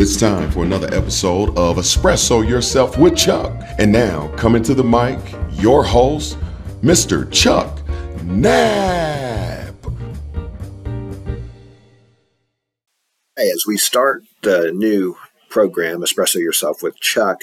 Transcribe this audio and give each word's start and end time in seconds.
It's 0.00 0.16
time 0.16 0.48
for 0.52 0.62
another 0.62 0.86
episode 0.94 1.58
of 1.58 1.76
Espresso 1.76 2.48
Yourself 2.48 2.96
with 2.96 3.16
Chuck. 3.16 3.50
And 3.80 3.90
now, 3.90 4.28
coming 4.36 4.62
to 4.62 4.72
the 4.72 4.84
mic, 4.84 5.18
your 5.60 5.82
host, 5.82 6.38
Mr. 6.82 7.28
Chuck 7.32 7.80
Knapp. 8.22 9.74
As 13.36 13.64
we 13.66 13.76
start 13.76 14.22
the 14.42 14.70
new 14.70 15.16
program, 15.48 16.02
Espresso 16.02 16.36
Yourself 16.36 16.80
with 16.80 17.00
Chuck, 17.00 17.40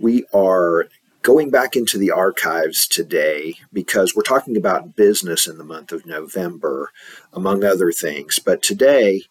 we 0.00 0.24
are 0.34 0.88
going 1.22 1.50
back 1.50 1.76
into 1.76 1.98
the 1.98 2.10
archives 2.10 2.88
today 2.88 3.54
because 3.72 4.16
we're 4.16 4.22
talking 4.22 4.56
about 4.56 4.96
business 4.96 5.46
in 5.46 5.56
the 5.56 5.62
month 5.62 5.92
of 5.92 6.04
November, 6.04 6.90
among 7.32 7.62
other 7.62 7.92
things. 7.92 8.40
But 8.40 8.60
today, 8.60 9.22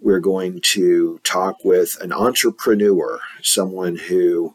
we're 0.00 0.20
going 0.20 0.60
to 0.60 1.20
talk 1.24 1.64
with 1.64 2.00
an 2.00 2.12
entrepreneur, 2.12 3.20
someone 3.42 3.96
who 3.96 4.54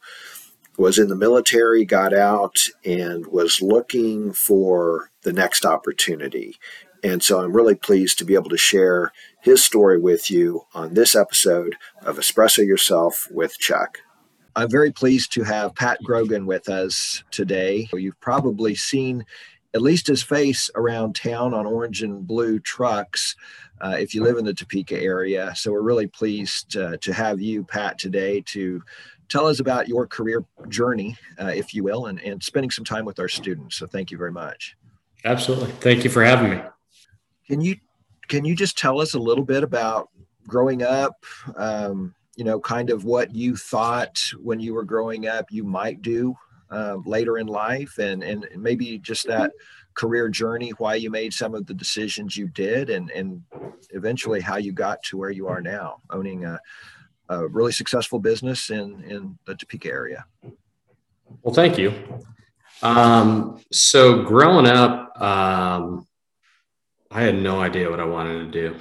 was 0.78 0.98
in 0.98 1.08
the 1.08 1.16
military, 1.16 1.86
got 1.86 2.14
out, 2.14 2.58
and 2.84 3.28
was 3.28 3.62
looking 3.62 4.34
for 4.34 5.12
the 5.22 5.34
next 5.34 5.66
opportunity. 5.66 6.58
And 7.04 7.22
so 7.22 7.42
I'm 7.42 7.56
really 7.56 7.76
pleased 7.76 8.18
to 8.20 8.26
be 8.26 8.34
able 8.34 8.50
to 8.50 8.58
share 8.58 9.12
his 9.42 9.64
story 9.64 10.00
with 10.00 10.32
you 10.32 10.62
on 10.74 10.94
this 10.94 11.16
episode 11.16 11.76
of 12.02 12.18
Espresso 12.18 12.66
Yourself 12.66 13.28
with 13.30 13.58
Chuck. 13.60 14.00
I'm 14.56 14.70
very 14.70 14.92
pleased 14.92 15.34
to 15.34 15.44
have 15.44 15.76
Pat 15.76 15.98
Grogan 16.04 16.46
with 16.46 16.70
us 16.70 17.24
today. 17.32 17.90
You've 17.92 18.20
probably 18.22 18.76
seen 18.76 19.26
at 19.74 19.82
least 19.82 20.08
his 20.08 20.22
face 20.22 20.70
around 20.76 21.16
town 21.16 21.54
on 21.54 21.66
orange 21.66 22.04
and 22.04 22.28
blue 22.28 22.60
trucks 22.60 23.36
uh, 23.82 23.96
if 24.00 24.14
you 24.14 24.24
live 24.24 24.38
in 24.38 24.46
the 24.46 24.54
Topeka 24.54 25.00
area. 25.00 25.54
So 25.56 25.72
we're 25.72 25.82
really 25.82 26.08
pleased 26.08 26.78
uh, 26.78 26.98
to 26.98 27.14
have 27.14 27.42
you, 27.42 27.64
Pat, 27.64 27.98
today 27.98 28.42
to 28.48 28.84
tell 29.30 29.48
us 29.48 29.60
about 29.60 29.88
your 29.88 30.06
career 30.06 30.46
journey, 30.70 31.18
uh, 31.40 31.48
if 31.48 31.74
you 31.74 31.84
will, 31.84 32.06
and, 32.06 32.20
and 32.22 32.42
spending 32.42 32.70
some 32.70 32.86
time 32.86 33.04
with 33.04 33.20
our 33.20 33.28
students. 33.28 33.76
So 33.76 33.88
thank 33.88 34.12
you 34.12 34.18
very 34.18 34.32
much. 34.32 34.76
Absolutely. 35.26 35.72
Thank 35.72 36.04
you 36.04 36.10
for 36.10 36.24
having 36.24 36.52
me. 36.52 36.62
Can 37.48 37.62
you 37.62 37.78
can 38.30 38.46
you 38.46 38.56
just 38.56 38.78
tell 38.78 39.02
us 39.02 39.16
a 39.16 39.20
little 39.20 39.44
bit 39.44 39.64
about 39.64 40.10
growing 40.48 40.82
up? 40.82 41.26
Um, 41.56 42.14
you 42.36 42.44
know, 42.44 42.60
kind 42.60 42.90
of 42.90 43.04
what 43.06 43.34
you 43.36 43.56
thought 43.56 44.32
when 44.42 44.60
you 44.60 44.74
were 44.74 44.84
growing 44.84 45.28
up 45.28 45.52
you 45.52 45.64
might 45.64 46.02
do 46.02 46.36
uh, 46.74 46.98
later 47.06 47.38
in 47.38 47.48
life, 47.48 47.98
and 48.00 48.24
and 48.24 48.48
maybe 48.58 48.98
just 48.98 49.28
that 49.28 49.52
career 49.94 50.28
journey, 50.28 50.72
why 50.80 50.96
you 50.96 51.12
made 51.12 51.34
some 51.34 51.54
of 51.54 51.68
the 51.68 51.74
decisions 51.74 52.36
you 52.36 52.48
did, 52.48 52.90
and 52.90 53.12
and 53.12 53.42
eventually 53.92 54.42
how 54.42 54.58
you 54.58 54.72
got 54.72 55.02
to 55.04 55.18
where 55.18 55.30
you 55.30 55.48
are 55.48 55.62
now, 55.62 56.02
owning 56.10 56.46
a, 56.46 56.60
a 57.30 57.48
really 57.48 57.72
successful 57.72 58.20
business 58.20 58.70
in 58.70 59.04
in 59.04 59.38
the 59.46 59.56
Topeka 59.56 59.90
area. 59.90 60.26
Well, 61.44 61.54
thank 61.54 61.78
you. 61.78 61.94
Um, 62.82 63.62
so 63.72 64.24
growing 64.24 64.68
up, 64.68 65.22
um, 65.22 66.08
I 67.12 67.22
had 67.22 67.36
no 67.36 67.62
idea 67.62 67.90
what 67.90 68.00
I 68.00 68.06
wanted 68.06 68.52
to 68.52 68.70
do. 68.70 68.80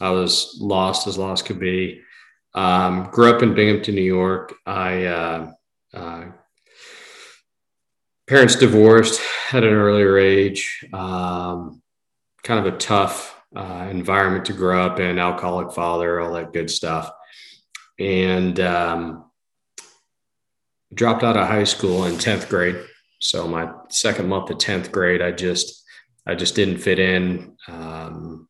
I 0.00 0.10
was 0.10 0.58
lost 0.60 1.06
as 1.06 1.18
lost 1.18 1.46
could 1.46 1.58
be. 1.58 2.02
Um, 2.54 3.08
grew 3.10 3.34
up 3.34 3.42
in 3.42 3.54
Binghamton, 3.54 3.94
New 3.94 4.02
York. 4.02 4.54
I 4.66 5.04
uh, 5.04 5.52
uh, 5.94 6.24
parents 8.28 8.56
divorced 8.56 9.20
at 9.52 9.64
an 9.64 9.72
earlier 9.72 10.18
age. 10.18 10.84
Um, 10.92 11.82
kind 12.44 12.64
of 12.64 12.72
a 12.72 12.76
tough 12.76 13.34
uh, 13.56 13.88
environment 13.90 14.44
to 14.44 14.52
grow 14.52 14.84
up 14.84 15.00
in, 15.00 15.18
alcoholic 15.18 15.72
father, 15.72 16.20
all 16.20 16.34
that 16.34 16.52
good 16.52 16.70
stuff. 16.70 17.10
And 17.98 18.60
um, 18.60 19.30
dropped 20.94 21.24
out 21.24 21.36
of 21.36 21.48
high 21.48 21.64
school 21.64 22.04
in 22.04 22.14
10th 22.14 22.48
grade. 22.48 22.76
So 23.20 23.48
my 23.48 23.72
second 23.88 24.28
month 24.28 24.50
of 24.50 24.58
10th 24.58 24.92
grade, 24.92 25.22
I 25.22 25.32
just, 25.32 25.82
I 26.26 26.34
just 26.34 26.54
didn't 26.54 26.78
fit 26.78 26.98
in. 26.98 27.56
Um, 27.66 28.48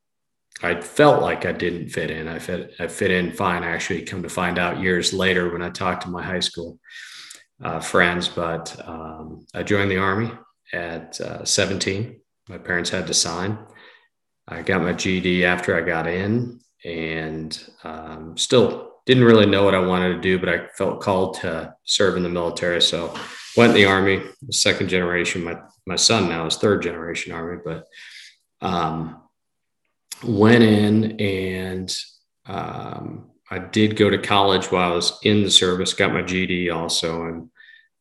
I 0.61 0.81
felt 0.81 1.23
like 1.23 1.47
I 1.47 1.53
didn't 1.53 1.91
fit 1.91 2.11
in. 2.11 2.27
I 2.27 2.41
fit, 2.41 2.75
I 2.81 2.89
fit 2.89 3.13
in 3.13 3.33
fine. 3.33 3.63
Actually, 3.63 4.03
come 4.03 4.25
to 4.25 4.29
find 4.29 4.59
out 4.59 4.81
years 4.81 5.13
later 5.13 5.53
when 5.53 5.63
I 5.63 5.71
talked 5.71 6.03
to 6.03 6.11
my 6.11 6.23
high 6.23 6.41
school 6.41 6.79
uh, 7.63 7.81
friends, 7.81 8.29
but 8.29 8.77
um, 8.87 9.47
I 9.55 9.63
joined 9.63 9.91
the 9.91 9.99
Army 9.99 10.31
at 10.73 11.21
uh, 11.21 11.45
17. 11.45 12.21
My 12.49 12.59
parents 12.59 12.91
had 12.91 13.07
to 13.07 13.15
sign. 13.15 13.59
I 14.47 14.63
got 14.63 14.83
my 14.83 14.93
GED 14.93 15.45
after 15.45 15.77
I 15.77 15.83
got 15.83 16.07
in 16.07 16.61
and 16.85 17.71
um, 17.85 18.37
still 18.37 18.93
didn't 19.05 19.25
really 19.25 19.47
know 19.47 19.65
what 19.65 19.75
I 19.75 19.81
wanted 19.81 20.15
to 20.15 20.21
do, 20.21 20.39
but 20.39 20.49
I 20.49 20.67
felt 20.77 21.01
called 21.01 21.35
to 21.41 21.75
serve 21.85 22.17
in 22.17 22.23
the 22.23 22.29
military. 22.29 22.81
So 22.81 23.15
went 23.57 23.71
in 23.71 23.77
the 23.77 23.87
Army, 23.87 24.23
second 24.51 24.89
generation. 24.89 25.45
My, 25.45 25.57
my 25.87 25.97
son 25.97 26.29
now 26.29 26.47
is 26.47 26.57
third 26.57 26.83
generation 26.83 27.33
Army, 27.33 27.61
but 27.65 27.87
um, 28.61 29.23
went 30.23 30.63
in 30.63 31.21
and 31.21 31.97
um, 32.47 33.31
I 33.51 33.59
did 33.59 33.97
go 33.97 34.11
to 34.11 34.19
college 34.19 34.71
while 34.71 34.93
I 34.93 34.95
was 34.95 35.19
in 35.23 35.43
the 35.43 35.51
service, 35.51 35.95
got 35.95 36.13
my 36.13 36.23
GD 36.23 36.75
also, 36.75 37.25
and 37.25 37.51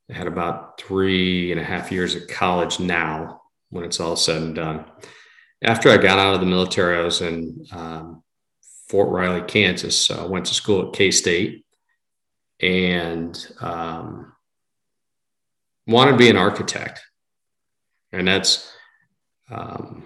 had 0.10 0.28
about 0.28 0.80
three 0.80 1.52
and 1.52 1.60
a 1.60 1.64
half 1.64 1.92
years 1.92 2.16
of 2.16 2.28
college 2.28 2.80
now 2.80 3.42
when 3.70 3.84
it's 3.84 4.00
all 4.00 4.16
said 4.16 4.42
and 4.42 4.56
done. 4.56 4.86
After 5.64 5.90
I 5.90 5.98
got 5.98 6.20
out 6.20 6.36
of 6.36 6.40
the 6.40 6.46
military, 6.46 6.98
I 6.98 7.02
was 7.02 7.22
in 7.22 7.66
um, 7.72 8.24
Fort 8.90 9.10
Riley, 9.10 9.42
Kansas. 9.42 9.98
So 9.98 10.16
I 10.16 10.26
went 10.26 10.46
to 10.46 10.54
school 10.54 10.88
at 10.88 10.94
K 10.94 11.12
State 11.12 11.66
and 12.60 13.38
um, 13.60 14.34
wanted 15.88 16.12
to 16.12 16.18
be 16.18 16.30
an 16.30 16.38
architect. 16.38 17.02
And 18.12 18.28
that's 18.28 18.72
um, 19.50 20.04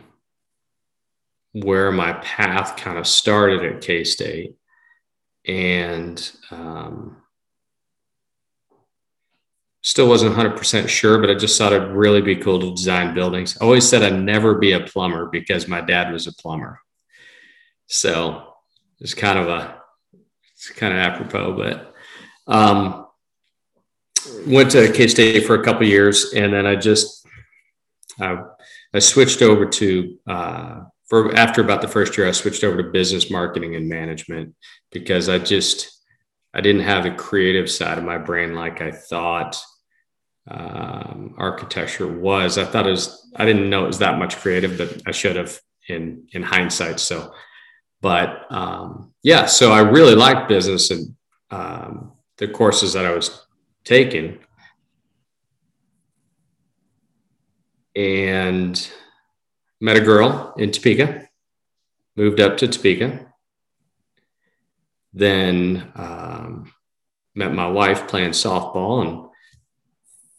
where 1.53 1.91
my 1.91 2.13
path 2.13 2.77
kind 2.77 2.97
of 2.97 3.05
started 3.05 3.63
at 3.63 3.81
K 3.81 4.03
State 4.03 4.55
and 5.45 6.31
um, 6.51 7.17
still 9.81 10.07
wasn't 10.07 10.35
100% 10.35 10.87
sure, 10.87 11.19
but 11.19 11.29
I 11.29 11.35
just 11.35 11.57
thought 11.57 11.73
it'd 11.73 11.91
really 11.91 12.21
be 12.21 12.35
cool 12.35 12.59
to 12.59 12.71
design 12.71 13.13
buildings. 13.13 13.57
I 13.59 13.65
always 13.65 13.87
said 13.87 14.03
I'd 14.03 14.21
never 14.21 14.55
be 14.55 14.73
a 14.73 14.81
plumber 14.81 15.27
because 15.27 15.67
my 15.67 15.81
dad 15.81 16.11
was 16.11 16.27
a 16.27 16.33
plumber. 16.33 16.79
So 17.87 18.53
it's 18.99 19.13
kind 19.13 19.39
of 19.39 19.47
a, 19.47 19.81
it's 20.53 20.69
kind 20.69 20.93
of 20.93 20.99
apropos, 20.99 21.57
but 21.57 21.93
um, 22.47 23.07
went 24.45 24.71
to 24.71 24.91
K 24.91 25.07
State 25.07 25.45
for 25.45 25.55
a 25.55 25.63
couple 25.63 25.87
years 25.87 26.33
and 26.33 26.53
then 26.53 26.65
I 26.65 26.75
just, 26.75 27.25
uh, 28.19 28.43
I 28.93 28.99
switched 28.99 29.41
over 29.41 29.65
to, 29.65 30.17
uh, 30.27 30.81
for 31.11 31.35
after 31.35 31.59
about 31.59 31.81
the 31.81 31.89
first 31.89 32.17
year, 32.17 32.25
I 32.25 32.31
switched 32.31 32.63
over 32.63 32.81
to 32.81 32.89
business 32.89 33.29
marketing 33.29 33.75
and 33.75 33.89
management 33.89 34.55
because 34.93 35.27
I 35.27 35.39
just 35.39 36.01
I 36.53 36.61
didn't 36.61 36.83
have 36.83 37.03
the 37.03 37.11
creative 37.11 37.69
side 37.69 37.97
of 37.97 38.05
my 38.05 38.17
brain 38.17 38.55
like 38.55 38.79
I 38.79 38.91
thought 38.91 39.61
um, 40.47 41.35
architecture 41.37 42.07
was. 42.07 42.57
I 42.57 42.63
thought 42.63 42.87
it 42.87 42.91
was 42.91 43.29
I 43.35 43.43
didn't 43.43 43.69
know 43.69 43.83
it 43.83 43.87
was 43.87 43.99
that 43.99 44.19
much 44.19 44.37
creative, 44.37 44.77
but 44.77 45.01
I 45.05 45.11
should 45.11 45.35
have 45.35 45.59
in 45.89 46.27
in 46.31 46.43
hindsight. 46.43 47.01
So, 47.01 47.33
but 47.99 48.49
um, 48.49 49.11
yeah, 49.21 49.47
so 49.47 49.73
I 49.73 49.81
really 49.81 50.15
liked 50.15 50.47
business 50.47 50.91
and 50.91 51.13
um, 51.49 52.13
the 52.37 52.47
courses 52.47 52.93
that 52.93 53.05
I 53.05 53.11
was 53.11 53.45
taking. 53.83 54.39
And 57.97 58.89
met 59.81 59.97
a 59.97 60.01
girl 60.01 60.53
in 60.57 60.71
Topeka, 60.71 61.27
moved 62.15 62.39
up 62.39 62.55
to 62.57 62.67
Topeka. 62.67 63.27
Then 65.13 65.91
um, 65.95 66.71
met 67.35 67.51
my 67.53 67.67
wife 67.67 68.07
playing 68.07 68.29
softball, 68.29 69.01
and 69.01 69.29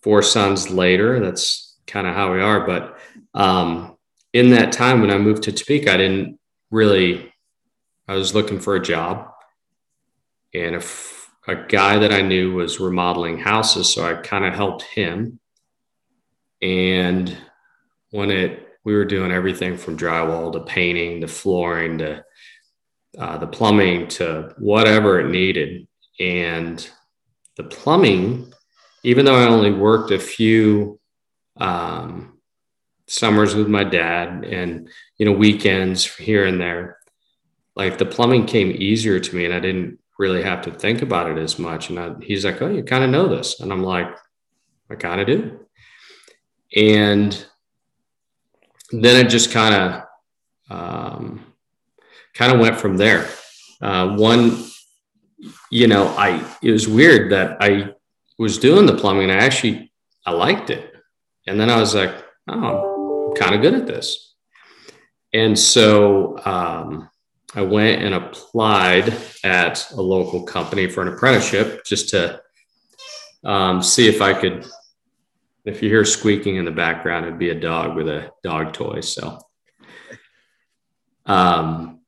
four 0.03 0.23
sons 0.23 0.71
later. 0.71 1.21
That's 1.21 1.77
kind 1.87 2.07
of 2.07 2.15
how 2.15 2.33
we 2.33 2.41
are. 2.41 2.67
But 2.67 2.99
um, 3.35 3.99
in 4.33 4.51
that 4.51 4.73
time 4.73 5.01
when 5.01 5.11
I 5.11 5.19
moved 5.19 5.43
to 5.43 5.53
Topeka, 5.53 5.93
I 5.93 5.97
didn't 5.99 6.39
really, 6.71 7.35
I 8.09 8.15
was 8.15 8.35
looking 8.35 8.61
for 8.61 8.77
a 8.77 8.83
job. 8.83 9.29
And 10.55 10.83
a 11.49 11.57
guy 11.57 11.99
that 11.99 12.13
I 12.13 12.23
knew 12.23 12.55
was 12.55 12.79
remodeling 12.79 13.39
houses, 13.39 13.93
so 13.93 14.05
I 14.05 14.15
kind 14.15 14.45
of 14.45 14.55
helped 14.55 14.83
him. 14.83 15.41
And 16.61 17.37
when 18.11 18.31
it 18.31 18.72
we 18.85 18.95
were 18.95 19.05
doing 19.05 19.31
everything 19.31 19.77
from 19.77 19.97
drywall 19.97 20.53
to 20.53 20.61
painting 20.61 21.21
to 21.21 21.29
flooring 21.29 21.99
to 21.99 22.25
uh, 23.19 23.39
the 23.39 23.47
plumbing 23.47 24.09
to 24.09 24.55
whatever 24.59 25.21
it 25.21 25.31
needed. 25.31 25.87
And 26.19 26.89
the 27.57 27.65
plumbing, 27.65 28.53
even 29.03 29.25
though 29.25 29.37
I 29.37 29.47
only 29.47 29.73
worked 29.73 30.11
a 30.11 30.19
few 30.19 30.99
um, 31.59 32.39
summers 33.07 33.55
with 33.55 33.69
my 33.69 33.85
dad 33.85 34.45
and 34.45 34.89
you 35.19 35.27
know 35.27 35.33
weekends 35.33 36.05
here 36.17 36.47
and 36.47 36.61
there, 36.61 36.99
like 37.77 37.99
the 37.99 38.07
plumbing 38.07 38.47
came 38.47 38.71
easier 38.71 39.21
to 39.21 39.37
me, 39.37 39.45
and 39.45 39.55
I 39.55 39.61
didn't 39.61 39.99
really 40.19 40.43
have 40.43 40.63
to 40.63 40.71
think 40.71 41.03
about 41.03 41.31
it 41.31 41.39
as 41.39 41.59
much. 41.59 41.91
And 41.91 41.99
I, 41.99 42.15
he's 42.23 42.45
like, 42.45 42.63
Oh, 42.63 42.69
you 42.69 42.83
kind 42.83 43.05
of 43.05 43.11
know 43.11 43.29
this. 43.29 43.61
And 43.61 43.73
I'm 43.73 43.83
like, 43.83 44.09
I 44.91 44.95
kind 44.95 45.21
of 45.21 45.27
do. 45.27 45.67
And 46.77 47.47
then 48.93 49.25
it 49.25 49.31
just 49.31 49.51
kind 49.51 49.75
of, 49.75 50.03
um, 50.71 51.45
kind 52.35 52.53
of 52.53 52.61
went 52.61 52.79
from 52.79 52.97
there. 52.97 53.29
Uh, 53.81 54.17
one, 54.17 54.65
you 55.71 55.87
know, 55.87 56.07
I, 56.17 56.45
it 56.63 56.71
was 56.71 56.87
weird 56.87 57.33
that 57.33 57.57
I 57.61 57.95
was 58.39 58.59
doing 58.59 58.87
the 58.87 58.97
plumbing 58.97 59.31
and 59.31 59.41
I 59.41 59.45
actually, 59.45 59.93
I 60.25 60.33
liked 60.33 60.71
it. 60.71 60.95
And 61.47 61.59
then 61.59 61.71
I 61.71 61.81
was 61.81 61.95
like, 61.95 62.15
oh, 62.49 63.31
I'm 63.31 63.37
kind 63.37 63.55
of 63.55 63.63
good 63.63 63.75
at 63.75 63.87
this. 63.87 64.35
And 65.33 65.59
so, 65.59 66.39
um, 66.45 67.09
I 67.55 67.63
went 67.63 68.03
and 68.03 68.15
applied 68.15 69.15
at 69.45 69.91
a 69.93 70.01
local 70.01 70.45
company 70.45 70.89
for 70.89 71.03
an 71.03 71.09
apprenticeship 71.09 71.85
just 71.85 72.09
to 72.11 72.41
um, 73.45 73.83
see 73.83 74.09
if 74.09 74.23
I 74.23 74.33
could. 74.33 74.67
If 75.65 75.83
you 75.83 75.89
hear 75.89 76.05
squeaking 76.05 76.57
in 76.57 76.65
the 76.65 76.73
background, 76.73 77.27
it'd 77.27 77.39
be 77.39 77.51
a 77.51 77.61
dog 77.61 77.95
with 77.95 78.09
a 78.09 78.31
dog 78.43 78.73
toy. 78.73 79.01
So, 79.01 79.39
um, 81.27 82.01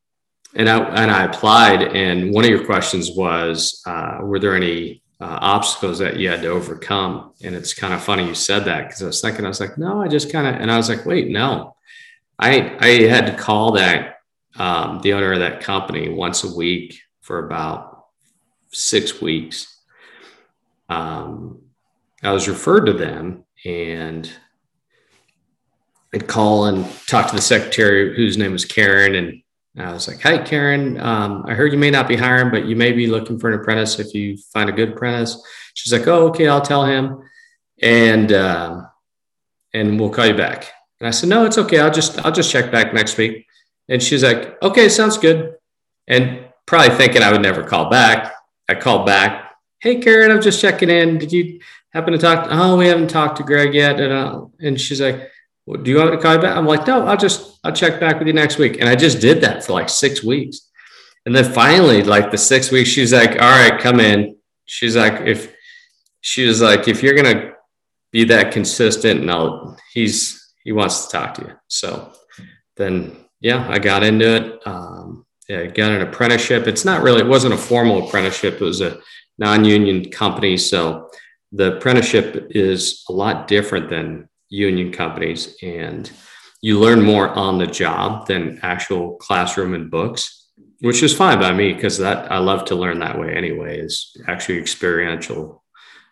and 0.55 0.69
I 0.69 0.79
and 0.79 1.11
I 1.11 1.25
applied, 1.25 1.83
and 1.83 2.33
one 2.33 2.45
of 2.45 2.51
your 2.51 2.65
questions 2.65 3.13
was, 3.13 3.83
uh, 3.87 4.19
were 4.23 4.41
there 4.41 4.57
any 4.57 5.03
uh, 5.21 5.39
obstacles 5.41 5.99
that 6.01 6.17
you 6.17 6.29
had 6.29 6.43
to 6.43 6.49
overcome? 6.49 7.33
And 7.43 7.55
it's 7.55 7.75
kind 7.75 7.95
of 7.95 8.03
funny 8.03 8.27
you 8.27 8.35
said 8.35 8.65
that 8.65 8.89
because 8.89 9.03
I 9.03 9.07
was 9.07 9.21
thinking, 9.21 9.45
I 9.45 9.49
was 9.49 9.61
like, 9.61 9.79
no, 9.79 10.03
I 10.03 10.09
just 10.09 10.33
kind 10.33 10.49
of, 10.49 10.61
and 10.61 10.71
I 10.71 10.77
was 10.77 10.89
like, 10.89 11.07
wait, 11.07 11.29
no, 11.29 11.77
I 12.39 12.77
I 12.81 12.89
had 13.09 13.27
to 13.27 13.37
call 13.37 13.73
that 13.73 14.17
um, 14.57 15.01
the 15.03 15.13
owner 15.13 15.33
of 15.33 15.41
that 15.41 15.61
company 15.61 16.09
once 16.09 16.43
a 16.45 16.55
week 16.55 17.01
for 17.21 17.47
about 17.47 18.07
six 18.73 19.21
weeks. 19.21 19.81
Um, 20.89 21.63
I 22.23 22.33
was 22.33 22.49
referred 22.49 22.87
to 22.87 22.93
them 22.93 23.44
and 23.65 24.31
I'd 26.13 26.27
call 26.27 26.67
and 26.67 26.87
talk 27.07 27.29
to 27.29 27.37
the 27.37 27.43
secretary 27.43 28.15
whose 28.17 28.37
name 28.37 28.53
was 28.53 28.65
Karen. 28.65 29.15
And 29.15 29.43
I 29.77 29.93
was 29.93 30.07
like, 30.07 30.21
Hi, 30.23 30.39
Karen. 30.39 31.01
Um, 31.01 31.45
I 31.47 31.55
heard 31.55 31.73
you 31.73 31.79
may 31.79 31.91
not 31.91 32.09
be 32.09 32.17
hiring, 32.17 32.51
but 32.51 32.67
you 32.67 32.77
may 32.77 32.93
be 32.93 33.07
looking 33.07 33.39
for 33.39 33.51
an 33.51 33.61
apprentice 33.61 33.99
if 33.99 34.15
you 34.15 34.37
find 34.53 34.69
a 34.69 34.73
good 34.73 34.91
apprentice. 34.91 35.43
She's 35.75 35.93
like, 35.93 36.07
Oh, 36.07 36.29
okay, 36.29 36.49
I'll 36.49 36.61
tell 36.61 36.85
him. 36.85 37.23
And, 37.83 38.33
uh, 38.33 38.83
and 39.73 39.99
we'll 39.99 40.11
call 40.11 40.27
you 40.27 40.37
back. 40.37 40.73
And 41.01 41.09
I 41.09 41.11
said, 41.11 41.29
no, 41.29 41.45
it's 41.45 41.59
okay. 41.59 41.81
I'll 41.81 41.91
just, 41.91 42.25
I'll 42.25 42.33
just 42.33 42.51
check 42.51 42.71
back 42.71 42.95
next 42.95 43.19
week. 43.19 43.47
And 43.89 44.03
she's 44.03 44.23
like, 44.23 44.63
okay, 44.63 44.89
sounds 44.89 45.19
good. 45.19 45.57
And 46.07 46.47
probably 46.67 46.97
thinking 46.97 47.23
I 47.23 47.33
would 47.33 47.43
never 47.43 47.63
call 47.63 47.91
back. 47.91 48.33
I 48.69 48.75
called 48.75 49.05
back. 49.05 49.53
Hey, 49.81 50.01
Karen, 50.01 50.31
I'm 50.31 50.41
just 50.41 50.61
checking 50.61 50.89
in. 50.89 51.19
Did 51.19 51.33
you 51.33 51.61
happen 51.95 52.13
to 52.13 52.19
talk? 52.19 52.49
Oh, 52.51 52.77
we 52.77 52.89
haven't 52.89 53.09
talked 53.09 53.39
to 53.39 53.43
Greg 53.43 53.73
yet. 53.73 54.01
And, 54.01 54.13
uh, 54.13 54.45
and 54.61 54.79
she's 54.79 55.01
like, 55.01 55.31
well, 55.65 55.81
do 55.81 55.91
you 55.91 55.97
want 55.97 56.13
to 56.13 56.19
call 56.19 56.35
you 56.35 56.41
back? 56.41 56.57
I'm 56.57 56.67
like, 56.67 56.87
no, 56.87 57.07
I'll 57.07 57.17
just, 57.17 57.59
I'll 57.65 57.73
check 57.73 58.01
back 58.01 58.19
with 58.19 58.27
you 58.27 58.35
next 58.35 58.59
week. 58.59 58.81
And 58.81 58.89
I 58.89 58.97
just 58.97 59.21
did 59.21 59.41
that 59.41 59.65
for 59.65 59.73
like 59.73 59.89
six 59.89 60.23
weeks. 60.23 60.69
And 61.25 61.35
then 61.35 61.51
finally, 61.53 62.03
like 62.03 62.31
the 62.31 62.37
six 62.37 62.71
weeks, 62.71 62.91
she's 62.91 63.13
like, 63.13 63.31
all 63.41 63.51
right, 63.51 63.81
come 63.81 64.01
in. 64.01 64.37
She's 64.67 64.97
like, 64.97 65.27
if 65.27 65.55
she 66.21 66.47
was 66.47 66.61
like, 66.61 66.87
if 66.89 67.03
you're 67.03 67.15
going 67.15 67.35
to 67.35 67.53
be 68.13 68.25
that 68.25 68.53
consistent, 68.53 69.21
and 69.21 69.31
I'll, 69.31 69.79
he's, 69.93 70.53
he 70.65 70.73
wants 70.73 71.07
to 71.07 71.13
talk 71.13 71.35
to 71.35 71.43
you. 71.43 71.53
So 71.69 72.13
then 72.77 73.17
yeah, 73.41 73.67
I 73.69 73.79
got 73.79 74.03
into 74.03 74.27
it. 74.37 74.67
Um, 74.67 75.27
yeah, 75.49 75.61
I 75.61 75.67
got 75.67 75.93
an 75.93 76.03
apprenticeship. 76.03 76.67
It's 76.67 76.85
not 76.85 77.03
really, 77.03 77.21
it 77.21 77.27
wasn't 77.27 77.55
a 77.55 77.59
formal 77.59 78.07
apprenticeship. 78.07 78.55
It 78.55 78.61
was 78.65 78.81
a 78.81 78.99
non-union 79.39 80.11
company. 80.11 80.57
So 80.57 81.11
the 81.55 81.77
apprenticeship 81.77 82.49
is 82.51 83.05
a 83.09 83.13
lot 83.13 83.47
different 83.47 83.89
than 83.89 84.29
union 84.49 84.93
companies 84.93 85.57
and 85.63 86.11
you 86.61 86.81
learn 86.81 87.03
more 87.03 87.29
on 87.29 87.59
the 87.59 87.67
job 87.67 88.27
than 88.27 88.59
actual 88.63 89.17
classroom 89.17 89.75
and 89.75 89.91
books, 89.91 90.49
which 90.81 91.03
is 91.03 91.15
fine 91.15 91.39
by 91.39 91.53
me 91.53 91.75
because 91.75 91.99
that 91.99 92.33
I 92.33 92.39
love 92.39 92.65
to 92.67 92.75
learn 92.75 92.99
that 93.01 93.19
way 93.19 93.35
anyway, 93.35 93.79
is 93.79 94.17
actually 94.27 94.59
experiential 94.59 95.63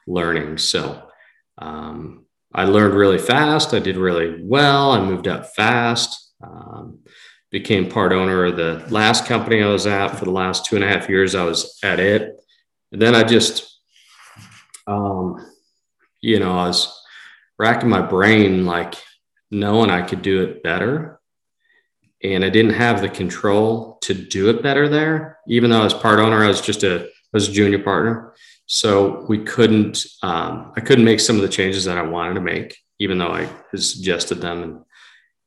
learning. 0.07 0.59
So 0.59 1.09
um, 1.59 2.27
I 2.55 2.65
learned 2.65 2.95
really 2.95 3.19
fast. 3.19 3.73
I 3.73 3.79
did 3.79 3.97
really 3.97 4.43
well. 4.45 4.93
I 4.93 5.03
moved 5.03 5.27
up 5.27 5.55
fast. 5.55 6.35
Um, 6.43 7.01
became 7.51 7.89
part 7.89 8.13
owner 8.13 8.45
of 8.45 8.57
the 8.57 8.85
last 8.91 9.27
company 9.27 9.63
I 9.63 9.69
was 9.69 9.87
at 9.87 10.09
for 10.09 10.25
the 10.25 10.31
last 10.31 10.67
two 10.67 10.77
and 10.77 10.85
a 10.85 10.89
half 10.89 11.09
years. 11.09 11.35
I 11.35 11.45
was 11.45 11.79
at 11.83 11.99
it. 11.99 12.31
And 12.93 13.01
then 13.01 13.15
I 13.15 13.25
just, 13.25 13.72
um, 14.87 15.47
you 16.21 16.39
know, 16.39 16.53
I 16.53 16.67
was 16.69 17.01
racking 17.59 17.89
my 17.89 18.03
brain, 18.03 18.65
like 18.65 18.95
knowing 19.51 19.91
I 19.91 20.03
could 20.03 20.23
do 20.23 20.43
it 20.43 20.63
better. 20.63 21.21
And 22.25 22.45
I 22.45 22.51
didn't 22.51 22.75
have 22.75 23.01
the 23.01 23.09
control 23.09 23.99
to 24.03 24.15
do 24.15 24.49
it 24.49 24.63
better 24.63 24.89
there. 24.89 25.39
Even 25.49 25.71
though 25.71 25.81
I 25.81 25.85
was 25.85 25.95
part 25.95 26.21
owner, 26.21 26.45
I 26.45 26.49
was 26.49 26.61
just 26.61 26.85
a, 26.85 27.05
I 27.05 27.09
was 27.33 27.49
a 27.49 27.53
junior 27.53 27.81
partner. 27.81 28.35
So 28.67 29.27
we 29.29 29.39
couldn't, 29.45 30.07
um, 30.23 30.73
I 30.77 30.81
couldn't 30.81 31.05
make 31.05 31.21
some 31.21 31.37
of 31.37 31.43
the 31.43 31.49
changes 31.49 31.85
that 31.85 31.99
I 31.99 32.03
wanted 32.03 32.35
to 32.35 32.41
make, 32.41 32.77
even 33.01 33.19
though 33.19 33.33
I 33.33 33.49
suggested 33.75 34.37
them. 34.37 34.63
And 34.63 34.85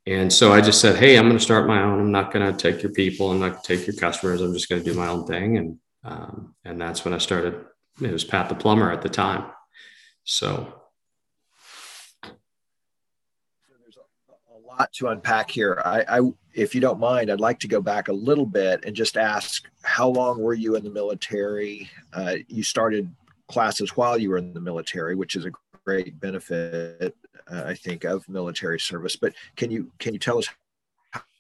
and 0.08 0.32
so 0.32 0.54
I 0.54 0.62
just 0.62 0.82
said, 0.82 0.98
Hey, 0.98 1.18
I'm 1.18 1.26
going 1.26 1.38
to 1.38 1.44
start 1.44 1.68
my 1.68 1.82
own. 1.82 2.00
I'm 2.00 2.12
not 2.12 2.32
going 2.32 2.46
to 2.46 2.58
take 2.58 2.84
your 2.84 2.92
people. 2.92 3.32
I'm 3.32 3.40
not 3.40 3.54
going 3.54 3.62
to 3.64 3.78
take 3.78 3.88
your 3.88 3.96
customers. 3.96 4.42
I'm 4.42 4.54
just 4.54 4.70
going 4.70 4.84
to 4.84 4.92
do 4.92 4.98
my 4.98 5.08
own 5.08 5.26
thing. 5.26 5.58
And, 5.58 5.80
um, 6.04 6.56
and 6.64 6.80
that's 6.80 7.04
when 7.04 7.14
I 7.14 7.18
started. 7.18 7.66
It 8.02 8.12
was 8.12 8.24
Pat 8.24 8.50
the 8.50 8.56
plumber 8.56 8.92
at 8.92 9.02
the 9.02 9.10
time. 9.10 9.46
So 10.24 10.82
there's 12.24 13.98
a, 13.98 14.56
a 14.56 14.60
lot 14.68 14.92
to 14.94 15.08
unpack 15.08 15.50
here. 15.50 15.82
I, 15.86 16.04
I, 16.08 16.22
if 16.54 16.76
you 16.76 16.82
don't 16.82 17.00
mind, 17.00 17.32
I'd 17.32 17.40
like 17.40 17.60
to 17.60 17.68
go 17.68 17.82
back 17.82 18.08
a 18.08 18.14
little 18.14 18.46
bit 18.46 18.84
and 18.86 18.96
just 18.96 19.18
ask, 19.18 19.70
how 19.84 20.10
long 20.10 20.42
were 20.42 20.54
you 20.54 20.76
in 20.76 20.84
the 20.84 20.90
military? 20.90 21.90
Uh, 22.14 22.36
you 22.48 22.64
started 22.64 23.14
classes 23.48 23.96
while 23.96 24.18
you 24.18 24.30
were 24.30 24.38
in 24.38 24.54
the 24.54 24.60
military, 24.60 25.16
which 25.16 25.36
is 25.36 25.46
a 25.46 25.52
great 25.86 26.20
benefit 26.20 27.16
uh, 27.48 27.64
I 27.66 27.74
think, 27.74 28.04
of 28.04 28.28
military 28.28 28.80
service. 28.80 29.16
But 29.16 29.34
can 29.56 29.72
you 29.72 29.92
can 30.00 30.14
you 30.14 30.20
tell 30.20 30.38
us 30.38 30.48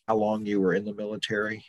how 0.08 0.16
long 0.16 0.46
you 0.46 0.62
were 0.62 0.74
in 0.74 0.86
the 0.86 0.94
military? 0.94 1.66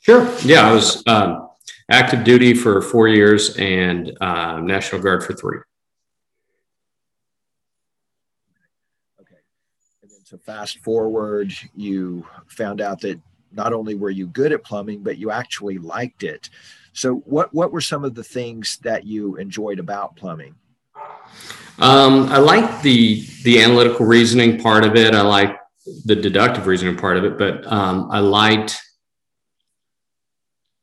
Sure. 0.00 0.28
Yeah, 0.42 0.68
I 0.68 0.72
was 0.72 1.06
um, 1.06 1.48
active 1.90 2.24
duty 2.24 2.54
for 2.54 2.80
four 2.80 3.08
years 3.08 3.56
and 3.56 4.16
uh, 4.20 4.60
National 4.60 5.00
Guard 5.00 5.24
for 5.24 5.34
three. 5.34 5.58
Okay. 9.20 9.40
And 10.02 10.10
then 10.10 10.20
to 10.26 10.38
fast 10.38 10.78
forward, 10.78 11.52
you 11.74 12.26
found 12.46 12.80
out 12.80 13.00
that 13.00 13.20
not 13.52 13.72
only 13.72 13.94
were 13.94 14.10
you 14.10 14.26
good 14.26 14.52
at 14.52 14.64
plumbing, 14.64 15.02
but 15.02 15.18
you 15.18 15.30
actually 15.30 15.78
liked 15.78 16.22
it. 16.22 16.48
So, 16.94 17.16
what 17.16 17.52
what 17.54 17.72
were 17.72 17.80
some 17.80 18.04
of 18.04 18.14
the 18.14 18.24
things 18.24 18.78
that 18.82 19.06
you 19.06 19.36
enjoyed 19.36 19.78
about 19.78 20.16
plumbing? 20.16 20.54
Um, 21.78 22.24
I 22.28 22.38
like 22.38 22.82
the 22.82 23.24
the 23.44 23.62
analytical 23.62 24.06
reasoning 24.06 24.58
part 24.60 24.84
of 24.84 24.94
it. 24.96 25.14
I 25.14 25.22
like 25.22 25.56
the 26.04 26.14
deductive 26.14 26.66
reasoning 26.66 26.96
part 26.96 27.16
of 27.16 27.24
it, 27.24 27.38
but 27.38 27.70
um, 27.70 28.08
I 28.10 28.20
liked 28.20 28.80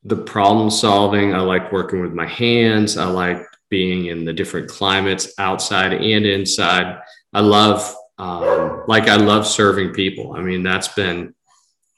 the 0.04 0.16
problem 0.16 0.70
solving. 0.70 1.34
I 1.34 1.40
like 1.40 1.72
working 1.72 2.02
with 2.02 2.14
my 2.14 2.28
hands. 2.28 2.98
I 2.98 3.06
like 3.06 3.42
being 3.70 4.08
in 4.08 4.26
the 4.26 4.34
different 4.34 4.70
climates 4.70 5.34
outside 5.38 5.94
and 5.94 6.26
inside. 6.26 7.00
I 7.34 7.42
love 7.42 7.96
um, 8.18 8.84
like 8.88 9.08
I 9.08 9.16
love 9.16 9.48
serving 9.48 9.94
people. 9.94 10.34
I 10.34 10.42
mean, 10.42 10.62
that's 10.64 10.90
been 10.90 11.34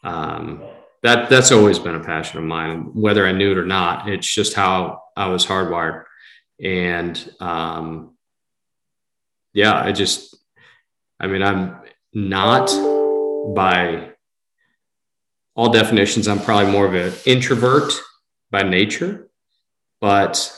um, 0.03 0.63
that 1.03 1.29
that's 1.29 1.51
always 1.51 1.79
been 1.79 1.96
a 1.96 2.03
passion 2.03 2.38
of 2.38 2.46
mine, 2.46 2.91
whether 2.93 3.25
I 3.25 3.31
knew 3.31 3.51
it 3.51 3.58
or 3.58 3.65
not. 3.65 4.08
It's 4.08 4.31
just 4.31 4.53
how 4.53 5.01
I 5.17 5.27
was 5.27 5.46
hardwired, 5.46 6.03
and 6.62 7.34
um, 7.39 8.15
yeah, 9.53 9.74
I 9.74 9.91
just, 9.91 10.36
I 11.20 11.27
mean, 11.27 11.41
I'm 11.41 11.77
not 12.13 12.67
by 13.55 14.10
all 15.55 15.70
definitions, 15.70 16.27
I'm 16.27 16.39
probably 16.39 16.72
more 16.72 16.86
of 16.86 16.93
an 16.93 17.13
introvert 17.25 17.93
by 18.51 18.63
nature, 18.63 19.29
but 20.00 20.58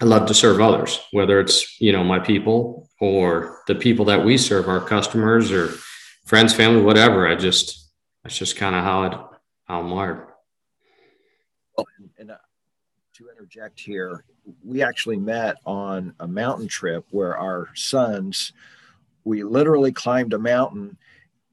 I 0.00 0.04
love 0.04 0.26
to 0.26 0.34
serve 0.34 0.60
others, 0.60 1.00
whether 1.12 1.40
it's, 1.40 1.80
you 1.80 1.92
know, 1.92 2.04
my 2.04 2.18
people 2.18 2.88
or 3.00 3.60
the 3.66 3.74
people 3.74 4.04
that 4.06 4.24
we 4.24 4.36
serve, 4.36 4.68
our 4.68 4.80
customers 4.80 5.50
or 5.52 5.68
friends, 6.24 6.52
family, 6.52 6.82
whatever. 6.82 7.26
I 7.28 7.34
just, 7.34 7.90
that's 8.22 8.36
just 8.36 8.56
kind 8.56 8.74
of 8.74 8.82
how 8.82 9.04
it, 9.04 9.12
how 9.64 9.80
I'm 9.80 9.90
wired. 9.90 10.26
Well, 11.76 11.86
and, 12.18 12.30
uh, 12.30 12.36
to 13.14 13.30
interject 13.30 13.80
here, 13.80 14.24
we 14.62 14.82
actually 14.82 15.16
met 15.16 15.56
on 15.64 16.14
a 16.20 16.28
mountain 16.28 16.68
trip 16.68 17.06
where 17.10 17.36
our 17.36 17.68
sons, 17.74 18.52
we 19.24 19.42
literally 19.42 19.92
climbed 19.92 20.34
a 20.34 20.38
mountain 20.38 20.98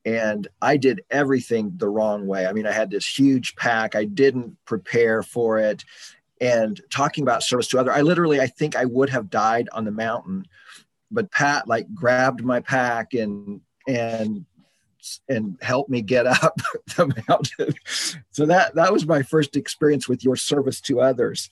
and 0.05 0.48
I 0.62 0.77
did 0.77 1.03
everything 1.10 1.74
the 1.77 1.88
wrong 1.88 2.27
way. 2.27 2.45
I 2.45 2.53
mean, 2.53 2.67
I 2.67 2.72
had 2.72 2.91
this 2.91 3.07
huge 3.07 3.55
pack, 3.55 3.95
I 3.95 4.05
didn't 4.05 4.57
prepare 4.65 5.24
for 5.24 5.60
it. 5.60 5.83
and 6.41 6.81
talking 6.89 7.22
about 7.22 7.43
service 7.43 7.67
to 7.69 7.79
other. 7.79 7.91
I 7.91 8.01
literally, 8.01 8.41
I 8.41 8.48
think 8.48 8.75
I 8.75 8.86
would 8.86 9.10
have 9.10 9.29
died 9.29 9.69
on 9.72 9.86
the 9.86 9.91
mountain, 9.91 10.45
but 11.10 11.31
Pat 11.31 11.67
like 11.67 11.93
grabbed 11.93 12.43
my 12.43 12.60
pack 12.60 13.13
and 13.13 13.62
and 13.88 14.45
and 15.29 15.57
helped 15.62 15.89
me 15.89 16.01
get 16.01 16.25
up 16.25 16.60
the 16.98 17.24
mountain. 17.29 17.75
So 18.31 18.45
that 18.45 18.75
that 18.75 18.91
was 18.91 19.05
my 19.05 19.22
first 19.22 19.55
experience 19.55 20.10
with 20.10 20.24
your 20.24 20.36
service 20.36 20.81
to 20.81 21.01
others 21.01 21.50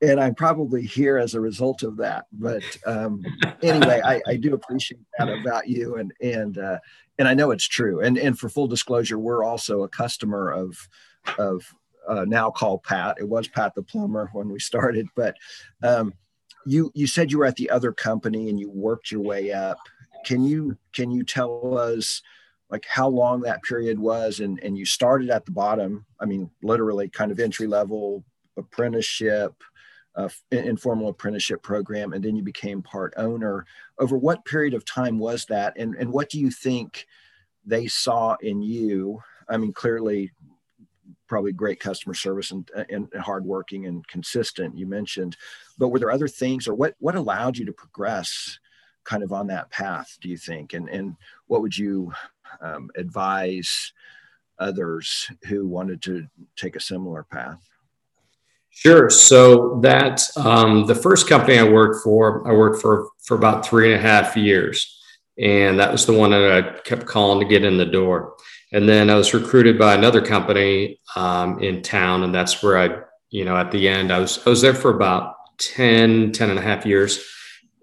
and 0.00 0.20
I'm 0.20 0.34
probably 0.34 0.82
here 0.82 1.18
as 1.18 1.34
a 1.34 1.40
result 1.40 1.82
of 1.82 1.96
that. 1.96 2.26
But 2.32 2.62
um, 2.86 3.22
anyway, 3.62 4.00
I, 4.04 4.20
I, 4.26 4.36
do 4.36 4.54
appreciate 4.54 5.00
that 5.18 5.28
about 5.28 5.68
you, 5.68 5.96
and 5.96 6.12
and 6.20 6.58
uh, 6.58 6.78
and 7.18 7.26
I 7.26 7.34
know 7.34 7.50
it's 7.50 7.66
true. 7.66 8.00
And 8.00 8.16
and 8.16 8.38
for 8.38 8.48
full 8.48 8.68
disclosure, 8.68 9.18
we're 9.18 9.44
also 9.44 9.82
a 9.82 9.88
customer 9.88 10.50
of 10.50 10.76
of 11.38 11.64
uh, 12.08 12.24
now 12.26 12.50
called 12.50 12.84
Pat. 12.84 13.16
It 13.18 13.28
was 13.28 13.48
Pat 13.48 13.74
the 13.74 13.82
plumber 13.82 14.30
when 14.32 14.48
we 14.48 14.60
started, 14.60 15.08
but 15.16 15.36
um, 15.82 16.14
you 16.64 16.92
you 16.94 17.06
said 17.06 17.32
you 17.32 17.38
were 17.38 17.46
at 17.46 17.56
the 17.56 17.70
other 17.70 17.92
company 17.92 18.48
and 18.48 18.60
you 18.60 18.70
worked 18.70 19.10
your 19.10 19.22
way 19.22 19.52
up. 19.52 19.78
Can 20.24 20.44
you 20.44 20.76
can 20.92 21.10
you 21.10 21.24
tell 21.24 21.76
us? 21.76 22.22
like 22.70 22.84
how 22.86 23.08
long 23.08 23.40
that 23.40 23.62
period 23.62 23.98
was 23.98 24.40
and 24.40 24.60
and 24.62 24.76
you 24.76 24.84
started 24.84 25.30
at 25.30 25.46
the 25.46 25.50
bottom 25.50 26.04
i 26.20 26.26
mean 26.26 26.50
literally 26.62 27.08
kind 27.08 27.32
of 27.32 27.40
entry 27.40 27.66
level 27.66 28.22
apprenticeship 28.58 29.54
uh, 30.18 30.28
informal 30.50 31.08
apprenticeship 31.08 31.62
program, 31.62 32.12
and 32.12 32.24
then 32.24 32.34
you 32.34 32.42
became 32.42 32.82
part 32.82 33.14
owner. 33.16 33.64
Over 33.98 34.18
what 34.18 34.44
period 34.44 34.74
of 34.74 34.84
time 34.84 35.18
was 35.18 35.44
that, 35.46 35.74
and 35.76 35.94
and 35.94 36.12
what 36.12 36.28
do 36.28 36.40
you 36.40 36.50
think 36.50 37.06
they 37.64 37.86
saw 37.86 38.36
in 38.40 38.60
you? 38.60 39.22
I 39.48 39.56
mean, 39.58 39.72
clearly, 39.72 40.32
probably 41.28 41.52
great 41.52 41.78
customer 41.78 42.14
service 42.14 42.50
and, 42.50 42.68
and, 42.90 43.08
hardworking 43.14 43.86
and 43.86 44.06
consistent. 44.08 44.76
You 44.76 44.86
mentioned, 44.86 45.36
but 45.78 45.88
were 45.88 46.00
there 46.00 46.10
other 46.10 46.28
things, 46.28 46.66
or 46.66 46.74
what 46.74 46.96
what 46.98 47.14
allowed 47.14 47.56
you 47.56 47.64
to 47.66 47.72
progress? 47.72 48.58
kind 49.04 49.22
of 49.22 49.32
on 49.32 49.46
that 49.46 49.70
path 49.70 50.18
do 50.20 50.28
you 50.28 50.36
think 50.36 50.74
and 50.74 50.86
and 50.90 51.16
what 51.46 51.62
would 51.62 51.78
you 51.78 52.12
um, 52.60 52.90
advise 52.94 53.94
others 54.58 55.30
who 55.46 55.66
wanted 55.66 56.02
to 56.02 56.26
take 56.56 56.76
a 56.76 56.80
similar 56.80 57.22
path 57.22 57.67
Sure. 58.78 59.10
So 59.10 59.80
that 59.82 60.22
um, 60.36 60.86
the 60.86 60.94
first 60.94 61.28
company 61.28 61.58
I 61.58 61.64
worked 61.64 62.04
for, 62.04 62.46
I 62.46 62.52
worked 62.52 62.80
for 62.80 63.08
for 63.24 63.36
about 63.36 63.66
three 63.66 63.92
and 63.92 63.98
a 63.98 64.08
half 64.08 64.36
years, 64.36 65.02
and 65.36 65.80
that 65.80 65.90
was 65.90 66.06
the 66.06 66.12
one 66.12 66.30
that 66.30 66.52
I 66.52 66.78
kept 66.82 67.04
calling 67.04 67.40
to 67.40 67.52
get 67.52 67.64
in 67.64 67.76
the 67.76 67.84
door. 67.84 68.36
And 68.72 68.88
then 68.88 69.10
I 69.10 69.16
was 69.16 69.34
recruited 69.34 69.80
by 69.80 69.94
another 69.94 70.24
company 70.24 71.00
um, 71.16 71.58
in 71.58 71.82
town, 71.82 72.22
and 72.22 72.32
that's 72.32 72.62
where 72.62 72.78
I, 72.78 73.00
you 73.30 73.44
know, 73.44 73.56
at 73.56 73.72
the 73.72 73.88
end, 73.88 74.12
I 74.12 74.20
was 74.20 74.46
I 74.46 74.50
was 74.50 74.62
there 74.62 74.74
for 74.74 74.94
about 74.94 75.34
10, 75.58 76.30
10 76.30 76.50
and 76.50 76.58
a 76.60 76.62
half 76.62 76.86
years, 76.86 77.18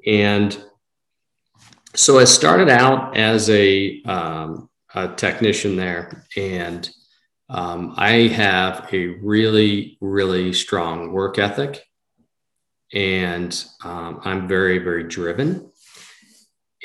and 0.08 0.58
so 1.94 2.20
I 2.20 2.24
started 2.24 2.70
out 2.70 3.18
as 3.18 3.50
a, 3.50 4.02
um, 4.04 4.70
a 4.94 5.10
technician 5.10 5.76
there, 5.76 6.26
and 6.38 6.90
um, 7.50 7.94
I 7.96 8.28
have 8.28 8.90
a 8.92 9.08
really, 9.08 9.98
really 10.02 10.54
strong 10.54 11.12
work 11.12 11.38
ethic, 11.38 11.84
and 12.94 13.66
um, 13.84 14.22
I'm 14.24 14.48
very, 14.48 14.80
very 14.80 15.04
driven. 15.04 15.72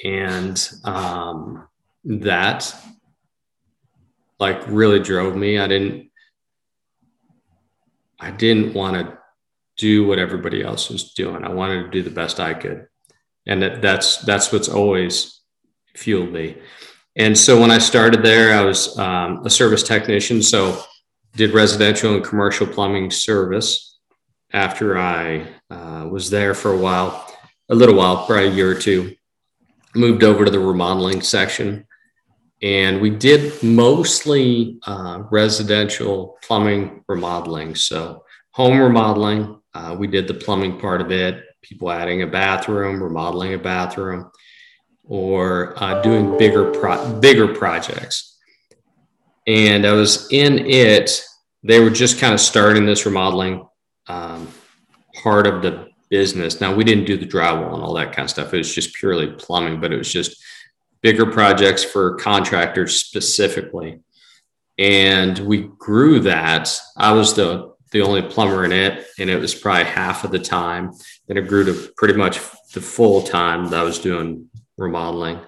And 0.05 0.71
um, 0.85 1.69
that 2.05 2.75
like 4.38 4.62
really 4.67 5.00
drove 5.00 5.37
me. 5.37 5.59
I 5.59 5.67
didn't, 5.67 6.11
I 8.19 8.31
didn't 8.31 8.75
want 8.75 8.97
to 8.97 9.19
do 9.76 10.07
what 10.07 10.19
everybody 10.19 10.62
else 10.62 10.90
was 10.90 11.12
doing. 11.12 11.45
I 11.45 11.50
wanted 11.50 11.85
to 11.85 11.90
do 11.90 12.02
the 12.02 12.11
best 12.11 12.40
I 12.40 12.55
could, 12.55 12.87
and 13.47 13.62
that, 13.62 13.83
that's 13.83 14.19
that's 14.19 14.52
what's 14.52 14.69
always 14.69 15.40
fueled 15.97 16.33
me. 16.33 16.57
And 17.21 17.37
so 17.37 17.61
when 17.61 17.71
I 17.71 17.77
started 17.77 18.23
there, 18.23 18.59
I 18.59 18.62
was 18.62 18.99
um, 18.99 19.45
a 19.45 19.50
service 19.50 19.83
technician. 19.83 20.43
So 20.43 20.83
did 21.37 21.53
residential 21.53 22.15
and 22.15 22.25
commercial 22.25 22.67
plumbing 22.67 23.11
service. 23.11 23.99
After 24.55 24.97
I 24.97 25.47
uh, 25.69 26.09
was 26.11 26.31
there 26.31 26.55
for 26.55 26.73
a 26.73 26.79
while, 26.79 27.31
a 27.69 27.75
little 27.75 27.95
while, 27.95 28.25
probably 28.25 28.49
a 28.49 28.53
year 28.53 28.71
or 28.71 28.75
two, 28.75 29.15
moved 29.95 30.25
over 30.25 30.47
to 30.47 30.50
the 30.50 30.59
remodeling 30.59 31.21
section. 31.21 31.87
And 32.62 33.03
we 33.03 33.11
did 33.11 33.62
mostly 33.62 34.79
uh, 34.87 35.25
residential 35.31 36.39
plumbing 36.43 37.05
remodeling. 37.07 37.75
So 37.75 38.25
home 38.53 38.81
remodeling, 38.81 39.61
uh, 39.75 39.95
we 39.99 40.07
did 40.07 40.27
the 40.27 40.33
plumbing 40.33 40.81
part 40.81 41.03
of 41.03 41.12
it, 41.12 41.45
people 41.61 41.91
adding 41.91 42.23
a 42.23 42.27
bathroom, 42.27 43.03
remodeling 43.03 43.53
a 43.53 43.59
bathroom 43.59 44.31
or 45.11 45.75
uh, 45.83 46.00
doing 46.02 46.38
bigger 46.38 46.71
pro- 46.71 47.12
bigger 47.19 47.52
projects. 47.52 48.38
And 49.47 49.85
I 49.85 49.93
was 49.93 50.31
in 50.31 50.61
it. 50.67 51.23
They 51.64 51.81
were 51.81 51.90
just 51.90 52.19
kind 52.19 52.33
of 52.33 52.40
starting 52.40 52.87
this 52.87 53.05
remodeling 53.05 53.67
um, 54.07 54.49
part 55.23 55.47
of 55.47 55.62
the 55.62 55.88
business. 56.11 56.61
Now 56.61 56.75
we 56.75 56.85
didn't 56.85 57.05
do 57.05 57.17
the 57.17 57.26
drywall 57.26 57.75
and 57.75 57.83
all 57.83 57.95
that 57.95 58.12
kind 58.12 58.25
of 58.25 58.31
stuff. 58.31 58.55
It 58.55 58.59
was 58.59 58.73
just 58.73 58.95
purely 58.95 59.26
plumbing, 59.26 59.81
but 59.81 59.93
it 59.93 59.99
was 59.99 60.11
just 60.11 60.40
bigger 61.02 61.26
projects 61.26 61.83
for 61.83 62.14
contractors 62.14 62.97
specifically. 62.97 64.00
And 64.79 65.38
we 65.40 65.71
grew 65.76 66.21
that. 66.21 66.73
I 66.97 67.12
was 67.12 67.35
the 67.35 67.71
the 67.90 68.02
only 68.02 68.23
plumber 68.23 68.64
in 68.64 68.71
it, 68.71 69.09
and 69.19 69.29
it 69.29 69.40
was 69.40 69.52
probably 69.52 69.83
half 69.83 70.23
of 70.23 70.31
the 70.31 70.38
time. 70.38 70.93
Then 71.26 71.37
it 71.37 71.49
grew 71.49 71.64
to 71.64 71.93
pretty 71.97 72.14
much 72.14 72.38
the 72.73 72.81
full 72.81 73.23
time 73.23 73.67
that 73.67 73.81
I 73.81 73.83
was 73.83 73.99
doing 73.99 74.49
remodeling. 74.80 75.40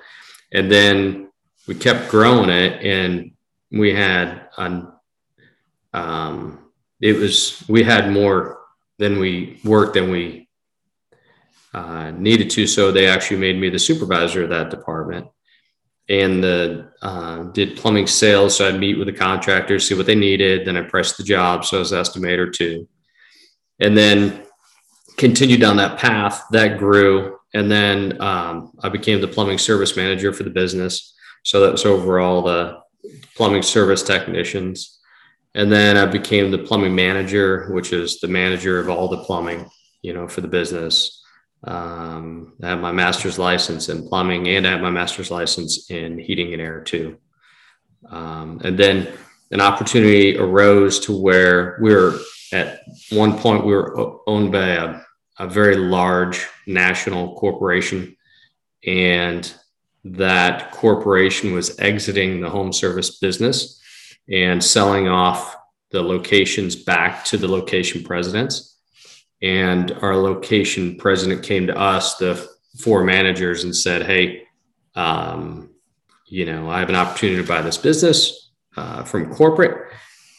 And 0.53 0.71
then 0.71 1.31
we 1.67 1.75
kept 1.75 2.11
growing 2.11 2.51
it 2.51 2.85
and 2.85 3.33
we 3.71 3.95
had 3.95 4.49
an, 4.59 4.93
um, 5.93 6.71
it 7.01 7.17
was, 7.17 7.65
we 7.69 7.83
had 7.83 8.11
more 8.11 8.61
than 8.99 9.19
we 9.19 9.61
worked 9.65 9.95
than 9.95 10.11
we 10.11 10.49
uh, 11.75 12.11
needed 12.11 12.51
to. 12.51 12.67
So 12.67 12.93
they 12.93 13.09
actually 13.09 13.39
made 13.39 13.59
me 13.59 13.71
the 13.71 13.79
supervisor 13.79 14.45
of 14.45 14.51
that 14.51 14.71
department 14.71 15.27
and 16.09 16.43
the 16.45 16.93
uh, 17.01 17.45
did 17.45 17.77
plumbing 17.77 18.07
sales. 18.07 18.57
So 18.57 18.69
I'd 18.69 18.79
meet 18.79 18.99
with 18.99 19.07
the 19.07 19.13
contractors, 19.13 19.89
see 19.89 19.95
what 19.95 20.07
they 20.07 20.15
needed. 20.15 20.67
Then 20.67 20.77
I 20.77 20.83
pressed 20.83 21.17
the 21.17 21.25
job. 21.25 21.65
So 21.65 21.79
I 21.79 21.81
was 21.81 21.93
estimator 21.93 22.53
too. 22.53 22.89
And 23.81 23.97
then 23.97 24.45
continued 25.17 25.61
down 25.61 25.77
that 25.77 25.99
path 25.99 26.45
that 26.51 26.79
grew 26.79 27.39
and 27.55 27.71
then 27.71 28.21
um, 28.21 28.73
I 28.83 28.89
became 28.89 29.21
the 29.21 29.29
plumbing 29.29 29.59
service 29.59 29.97
manager 29.97 30.33
for 30.33 30.43
the 30.43 30.51
business. 30.51 31.15
So 31.45 31.61
that 31.61 31.73
was 31.73 31.85
overall 31.85 32.43
the 32.43 32.79
plumbing 33.37 33.63
service 33.63 34.03
technicians. 34.03 34.99
And 35.55 35.71
then 35.71 35.97
I 35.97 36.07
became 36.07 36.51
the 36.51 36.59
plumbing 36.59 36.95
manager, 36.95 37.71
which 37.73 37.93
is 37.93 38.21
the 38.21 38.29
manager 38.29 38.79
of 38.79 38.89
all 38.89 39.09
the 39.09 39.25
plumbing, 39.25 39.69
you 40.01 40.15
know, 40.15 40.27
for 40.29 40.41
the 40.41 40.49
business. 40.49 41.23
Um, 41.65 42.55
I 42.63 42.71
have 42.71 42.81
my 42.81 42.93
master's 42.93 43.39
license 43.39 43.89
in 43.89 44.09
plumbing 44.09 44.49
and 44.49 44.67
I 44.67 44.71
have 44.71 44.81
my 44.81 44.91
master's 44.91 45.31
license 45.31 45.91
in 45.91 46.19
heating 46.19 46.53
and 46.53 46.63
air 46.63 46.81
too. 46.81 47.19
Um, 48.09 48.61
and 48.65 48.79
then 48.79 49.13
an 49.51 49.61
opportunity 49.61 50.39
arose 50.39 50.99
to 51.01 51.17
where 51.17 51.79
we 51.83 51.95
were 51.95 52.19
at 52.53 52.81
one 53.11 53.39
point 53.39 53.65
we 53.65 53.73
were 53.73 54.19
owned 54.27 54.53
by 54.53 54.69
a 54.69 55.01
a 55.43 55.49
very 55.49 55.75
large 55.75 56.47
national 56.69 57.35
corporation, 57.35 58.17
and 58.87 59.53
that 60.05 60.71
corporation 60.71 61.53
was 61.53 61.81
exiting 61.81 62.41
the 62.41 62.49
home 62.49 62.73
service 62.73 63.19
business 63.19 63.83
and 64.31 64.63
selling 64.63 65.09
off 65.09 65.57
the 65.91 66.01
locations 66.01 66.77
back 66.77 67.25
to 67.25 67.37
the 67.37 67.49
location 67.49 68.05
presidents. 68.05 68.79
And 69.43 69.91
our 70.01 70.17
location 70.17 70.97
president 70.97 71.43
came 71.43 71.67
to 71.67 71.77
us, 71.77 72.19
the 72.19 72.49
four 72.79 73.03
managers, 73.03 73.65
and 73.65 73.75
said, 73.75 74.03
Hey, 74.03 74.45
um, 74.95 75.71
you 76.29 76.47
know, 76.47 76.71
I 76.71 76.79
have 76.79 76.89
an 76.89 76.95
opportunity 76.95 77.43
to 77.43 77.49
buy 77.49 77.63
this 77.63 77.79
business 77.79 78.53
uh, 78.77 79.03
from 79.03 79.35
corporate, 79.35 79.91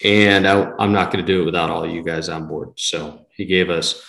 and 0.01 0.47
I, 0.47 0.71
I'm 0.79 0.93
not 0.93 1.11
going 1.11 1.25
to 1.25 1.29
do 1.29 1.41
it 1.41 1.45
without 1.45 1.69
all 1.69 1.85
you 1.85 2.03
guys 2.03 2.29
on 2.29 2.47
board. 2.47 2.71
So 2.77 3.25
he 3.35 3.43
gave 3.43 3.69
us 3.69 4.01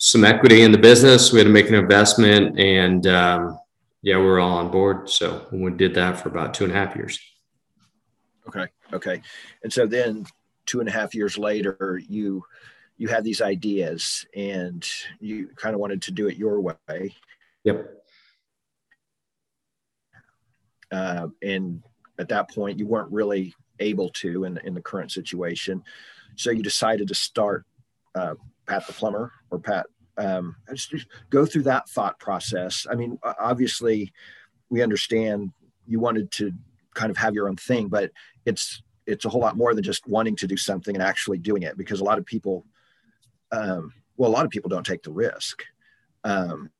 some 0.00 0.24
equity 0.24 0.62
in 0.62 0.72
the 0.72 0.78
business. 0.78 1.30
We 1.30 1.38
had 1.38 1.44
to 1.44 1.52
make 1.52 1.68
an 1.68 1.74
investment, 1.74 2.58
and 2.58 3.06
um, 3.06 3.58
yeah, 4.00 4.16
we 4.16 4.24
are 4.24 4.40
all 4.40 4.56
on 4.56 4.70
board. 4.70 5.10
So 5.10 5.46
we 5.52 5.70
did 5.70 5.94
that 5.94 6.18
for 6.18 6.30
about 6.30 6.54
two 6.54 6.64
and 6.64 6.72
a 6.72 6.76
half 6.76 6.96
years. 6.96 7.20
Okay. 8.48 8.66
Okay. 8.94 9.22
And 9.62 9.72
so 9.72 9.86
then, 9.86 10.26
two 10.64 10.80
and 10.80 10.88
a 10.88 10.92
half 10.92 11.14
years 11.14 11.36
later, 11.36 12.00
you 12.08 12.42
you 12.96 13.08
had 13.08 13.24
these 13.24 13.42
ideas, 13.42 14.24
and 14.34 14.88
you 15.20 15.48
kind 15.54 15.74
of 15.74 15.80
wanted 15.80 16.02
to 16.02 16.12
do 16.12 16.28
it 16.28 16.36
your 16.36 16.60
way. 16.60 17.14
Yep. 17.64 18.02
Uh, 20.90 21.28
and 21.42 21.82
at 22.18 22.28
that 22.30 22.50
point, 22.50 22.78
you 22.78 22.86
weren't 22.86 23.12
really 23.12 23.54
able 23.80 24.08
to 24.08 24.44
in 24.44 24.58
in 24.64 24.72
the 24.72 24.82
current 24.82 25.12
situation, 25.12 25.82
so 26.36 26.50
you 26.50 26.62
decided 26.62 27.06
to 27.08 27.14
start 27.14 27.66
uh, 28.14 28.34
Pat 28.70 28.86
the 28.86 28.92
plumber 28.92 29.32
or 29.50 29.58
Pat. 29.58 29.86
Um, 30.16 30.54
just, 30.70 30.90
just 30.90 31.06
go 31.30 31.44
through 31.44 31.64
that 31.64 31.88
thought 31.88 32.18
process. 32.20 32.86
I 32.90 32.94
mean, 32.94 33.18
obviously, 33.22 34.12
we 34.68 34.82
understand 34.82 35.50
you 35.86 35.98
wanted 35.98 36.30
to 36.32 36.52
kind 36.94 37.10
of 37.10 37.16
have 37.16 37.34
your 37.34 37.48
own 37.48 37.56
thing, 37.56 37.88
but 37.88 38.12
it's 38.46 38.82
it's 39.06 39.24
a 39.24 39.28
whole 39.28 39.40
lot 39.40 39.56
more 39.56 39.74
than 39.74 39.82
just 39.82 40.06
wanting 40.06 40.36
to 40.36 40.46
do 40.46 40.56
something 40.56 40.94
and 40.94 41.02
actually 41.02 41.38
doing 41.38 41.64
it 41.64 41.76
because 41.76 42.00
a 42.00 42.04
lot 42.04 42.18
of 42.18 42.24
people, 42.24 42.64
um, 43.50 43.92
well, 44.16 44.30
a 44.30 44.32
lot 44.32 44.44
of 44.44 44.52
people 44.52 44.68
don't 44.68 44.86
take 44.86 45.02
the 45.02 45.10
risk. 45.10 45.64
Um, 46.22 46.70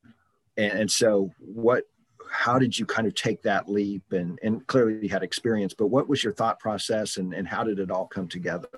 and, 0.57 0.73
and 0.81 0.91
so, 0.91 1.33
what 1.39 1.85
how 2.31 2.57
did 2.59 2.79
you 2.79 2.87
kind 2.87 3.09
of 3.09 3.15
take 3.17 3.43
that 3.43 3.69
leap 3.69 4.13
and 4.13 4.39
and 4.45 4.65
clearly 4.69 5.01
you 5.03 5.09
had 5.09 5.25
experience 5.25 5.75
but 5.75 5.89
what 5.89 6.09
was 6.09 6.23
your 6.23 6.33
thought 6.33 6.61
process 6.61 7.17
and, 7.17 7.35
and 7.35 7.49
how 7.49 7.65
did 7.65 7.81
it 7.81 7.91
all 7.91 8.07
come 8.07 8.29
together 8.29 8.69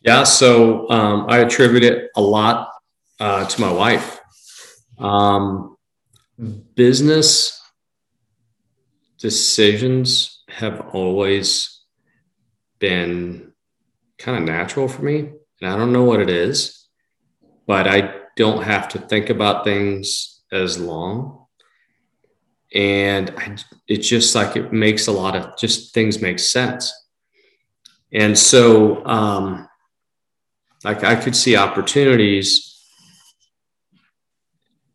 yeah 0.00 0.24
so 0.24 0.88
um, 0.90 1.26
i 1.28 1.38
attribute 1.38 1.84
it 1.84 2.10
a 2.16 2.20
lot 2.20 2.70
uh, 3.20 3.44
to 3.44 3.60
my 3.60 3.72
wife. 3.72 4.20
Um, 4.98 5.76
business 6.76 7.60
decisions 9.18 10.44
have 10.48 10.80
always 10.92 11.80
been 12.78 13.52
kind 14.18 14.38
of 14.38 14.44
natural 14.44 14.86
for 14.86 15.02
me 15.02 15.30
and 15.60 15.70
i 15.70 15.76
don't 15.76 15.92
know 15.92 16.04
what 16.04 16.20
it 16.20 16.30
is 16.30 16.86
but 17.66 17.88
i 17.88 18.14
don't 18.36 18.62
have 18.62 18.88
to 18.88 19.00
think 19.00 19.30
about 19.30 19.64
things 19.64 20.38
as 20.52 20.78
long. 20.78 21.46
And 22.72 23.30
I, 23.36 23.56
it's 23.88 24.08
just 24.08 24.34
like 24.34 24.56
it 24.56 24.72
makes 24.72 25.08
a 25.08 25.12
lot 25.12 25.34
of 25.34 25.58
just 25.58 25.92
things 25.92 26.22
make 26.22 26.38
sense. 26.38 26.92
And 28.12 28.38
so 28.38 29.04
um 29.06 29.68
like 30.84 31.04
i 31.04 31.14
could 31.14 31.36
see 31.36 31.56
opportunities 31.56 32.64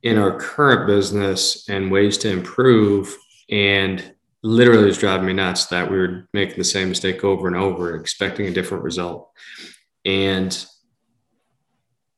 in 0.01 0.17
our 0.17 0.37
current 0.37 0.87
business 0.87 1.67
and 1.69 1.91
ways 1.91 2.17
to 2.17 2.29
improve 2.29 3.15
and 3.49 4.13
literally 4.41 4.85
was 4.85 4.97
driving 4.97 5.27
me 5.27 5.33
nuts 5.33 5.67
that 5.67 5.89
we 5.89 5.97
were 5.97 6.27
making 6.33 6.57
the 6.57 6.63
same 6.63 6.89
mistake 6.89 7.23
over 7.23 7.47
and 7.47 7.55
over 7.55 7.95
expecting 7.95 8.47
a 8.47 8.51
different 8.51 8.83
result 8.83 9.31
and 10.05 10.65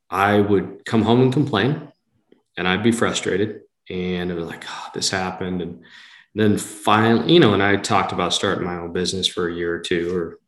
i 0.10 0.40
would 0.40 0.84
come 0.86 1.04
home 1.04 1.22
and 1.22 1.34
complain 1.34 1.88
and 2.58 2.68
i'd 2.68 2.84
be 2.84 2.92
frustrated 2.92 3.62
and 3.90 4.32
it 4.32 4.34
was 4.34 4.48
like, 4.48 4.66
oh, 4.68 4.88
this 4.94 5.10
happened. 5.10 5.62
And 5.62 5.84
then 6.34 6.58
finally, 6.58 7.34
you 7.34 7.40
know, 7.40 7.54
and 7.54 7.62
I 7.62 7.76
talked 7.76 8.12
about 8.12 8.34
starting 8.34 8.66
my 8.66 8.78
own 8.78 8.94
business 8.94 9.28
for 9.28 9.48
a 9.48 9.54
year 9.54 9.76
or 9.76 9.80
two 9.80 10.16
or 10.16 10.40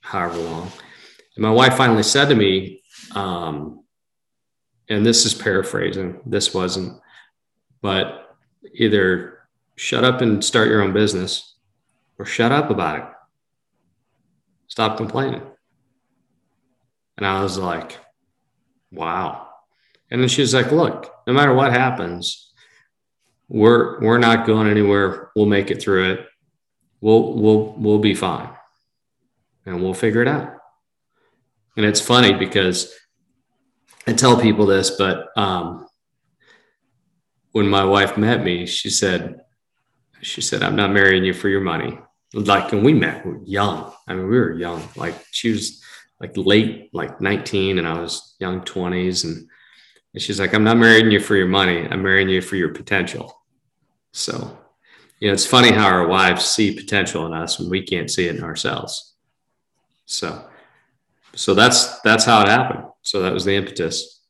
however 0.00 0.38
long. 0.38 0.72
And 1.40 1.48
my 1.48 1.54
wife 1.54 1.74
finally 1.74 2.02
said 2.02 2.28
to 2.28 2.34
me, 2.34 2.82
um, 3.14 3.82
and 4.90 5.06
this 5.06 5.24
is 5.24 5.32
paraphrasing, 5.32 6.20
this 6.26 6.52
wasn't, 6.52 7.00
but 7.80 8.36
either 8.74 9.38
shut 9.74 10.04
up 10.04 10.20
and 10.20 10.44
start 10.44 10.68
your 10.68 10.82
own 10.82 10.92
business 10.92 11.56
or 12.18 12.26
shut 12.26 12.52
up 12.52 12.68
about 12.68 12.98
it. 12.98 13.04
Stop 14.66 14.98
complaining. 14.98 15.40
And 17.16 17.26
I 17.26 17.42
was 17.42 17.56
like, 17.56 17.96
wow. 18.92 19.48
And 20.10 20.20
then 20.20 20.28
she 20.28 20.42
was 20.42 20.52
like, 20.52 20.70
look, 20.70 21.10
no 21.26 21.32
matter 21.32 21.54
what 21.54 21.72
happens, 21.72 22.52
we're 23.48 23.98
we're 24.00 24.18
not 24.18 24.46
going 24.46 24.68
anywhere. 24.68 25.30
We'll 25.34 25.46
make 25.46 25.70
it 25.70 25.80
through 25.80 26.12
it. 26.12 26.26
We'll 27.00 27.32
we'll 27.32 27.74
we'll 27.78 27.98
be 27.98 28.14
fine. 28.14 28.50
And 29.64 29.82
we'll 29.82 29.94
figure 29.94 30.20
it 30.20 30.28
out. 30.28 30.59
And 31.80 31.88
it's 31.88 31.98
funny 32.02 32.34
because 32.34 32.94
I 34.06 34.12
tell 34.12 34.38
people 34.38 34.66
this, 34.66 34.90
but 34.90 35.28
um, 35.34 35.86
when 37.52 37.66
my 37.68 37.86
wife 37.86 38.18
met 38.18 38.44
me, 38.44 38.66
she 38.66 38.90
said, 38.90 39.40
she 40.20 40.42
said, 40.42 40.62
I'm 40.62 40.76
not 40.76 40.92
marrying 40.92 41.24
you 41.24 41.32
for 41.32 41.48
your 41.48 41.62
money. 41.62 41.98
Like, 42.34 42.74
and 42.74 42.84
we 42.84 42.92
met 42.92 43.24
we 43.24 43.32
were 43.32 43.44
young. 43.46 43.94
I 44.06 44.12
mean, 44.12 44.28
we 44.28 44.38
were 44.38 44.52
young. 44.52 44.86
Like 44.94 45.14
she 45.30 45.52
was 45.52 45.82
like 46.20 46.36
late, 46.36 46.90
like 46.92 47.18
19, 47.18 47.78
and 47.78 47.88
I 47.88 47.98
was 47.98 48.36
young 48.38 48.60
20s. 48.60 49.24
And 49.24 49.48
and 50.12 50.22
she's 50.22 50.38
like, 50.38 50.52
I'm 50.52 50.64
not 50.64 50.76
marrying 50.76 51.10
you 51.10 51.18
for 51.18 51.34
your 51.34 51.48
money. 51.48 51.88
I'm 51.88 52.02
marrying 52.02 52.28
you 52.28 52.42
for 52.42 52.56
your 52.56 52.74
potential. 52.74 53.40
So, 54.12 54.58
you 55.18 55.28
know, 55.28 55.32
it's 55.32 55.46
funny 55.46 55.72
how 55.72 55.86
our 55.86 56.06
wives 56.06 56.44
see 56.44 56.74
potential 56.74 57.24
in 57.24 57.32
us 57.32 57.58
when 57.58 57.70
we 57.70 57.82
can't 57.82 58.10
see 58.10 58.26
it 58.26 58.36
in 58.36 58.44
ourselves. 58.44 59.14
So, 60.04 60.46
so 61.34 61.54
that's 61.54 62.00
that's 62.00 62.24
how 62.24 62.42
it 62.42 62.48
happened. 62.48 62.84
So 63.02 63.22
that 63.22 63.32
was 63.32 63.44
the 63.44 63.54
impetus. 63.54 64.20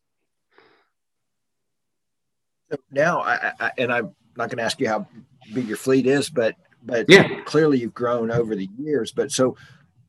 Now, 2.91 3.21
I, 3.21 3.53
I 3.59 3.73
and 3.79 3.93
I'm 3.93 4.15
not 4.37 4.49
going 4.49 4.59
to 4.59 4.63
ask 4.63 4.81
you 4.81 4.89
how 4.89 5.07
big 5.53 5.67
your 5.67 5.77
fleet 5.77 6.07
is, 6.07 6.31
but 6.31 6.55
but 6.83 7.07
yeah. 7.09 7.41
clearly 7.45 7.79
you've 7.79 7.95
grown 7.95 8.31
over 8.31 8.55
the 8.55 8.69
years. 8.79 9.13
But 9.13 9.33
so, 9.33 9.57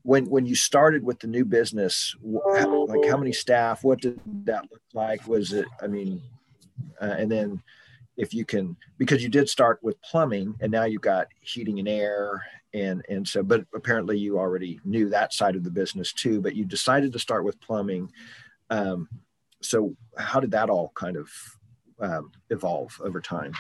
when 0.04 0.26
when 0.30 0.46
you 0.46 0.56
started 0.56 1.04
with 1.04 1.20
the 1.20 1.28
new 1.28 1.46
business 1.46 2.16
like 2.24 3.06
how 3.08 3.18
many 3.18 3.32
staff 3.32 3.84
what 3.84 4.02
did 4.02 4.20
that 4.46 4.64
look 4.72 4.82
like 4.94 5.26
was 5.28 5.54
it 5.54 5.66
i 5.82 5.88
mean 5.88 6.22
uh, 7.02 7.16
and 7.18 7.32
then 7.32 7.62
if 8.18 8.34
you 8.34 8.44
can 8.44 8.76
because 8.98 9.22
you 9.22 9.30
did 9.30 9.48
start 9.48 9.80
with 9.84 10.02
plumbing 10.02 10.56
and 10.62 10.72
now 10.72 10.86
you've 10.86 11.02
got 11.02 11.28
heating 11.42 11.80
and 11.80 11.88
air 11.88 12.44
and 12.74 13.04
and 13.10 13.28
so 13.28 13.44
but 13.44 13.66
apparently 13.74 14.18
you 14.18 14.40
already 14.40 14.80
knew 14.86 15.10
that 15.10 15.34
side 15.34 15.56
of 15.56 15.64
the 15.64 15.72
business 15.72 16.14
too 16.14 16.42
but 16.42 16.56
you 16.56 16.66
decided 16.66 17.12
to 17.12 17.20
start 17.20 17.44
with 17.44 17.60
plumbing 17.62 18.12
um, 18.70 19.08
so 19.62 19.96
how 20.18 20.40
did 20.40 20.52
that 20.52 20.70
all 20.70 20.92
kind 20.96 21.18
of 21.18 21.30
um, 22.00 22.32
evolve 22.50 23.00
over 23.04 23.20
time 23.22 23.54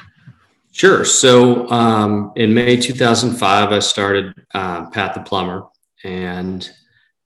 Sure. 0.73 1.03
So 1.03 1.69
um, 1.69 2.31
in 2.37 2.53
May 2.53 2.77
2005, 2.77 3.71
I 3.71 3.79
started 3.79 4.33
uh, 4.53 4.89
Pat 4.89 5.13
the 5.13 5.19
Plumber, 5.19 5.67
and 6.03 6.69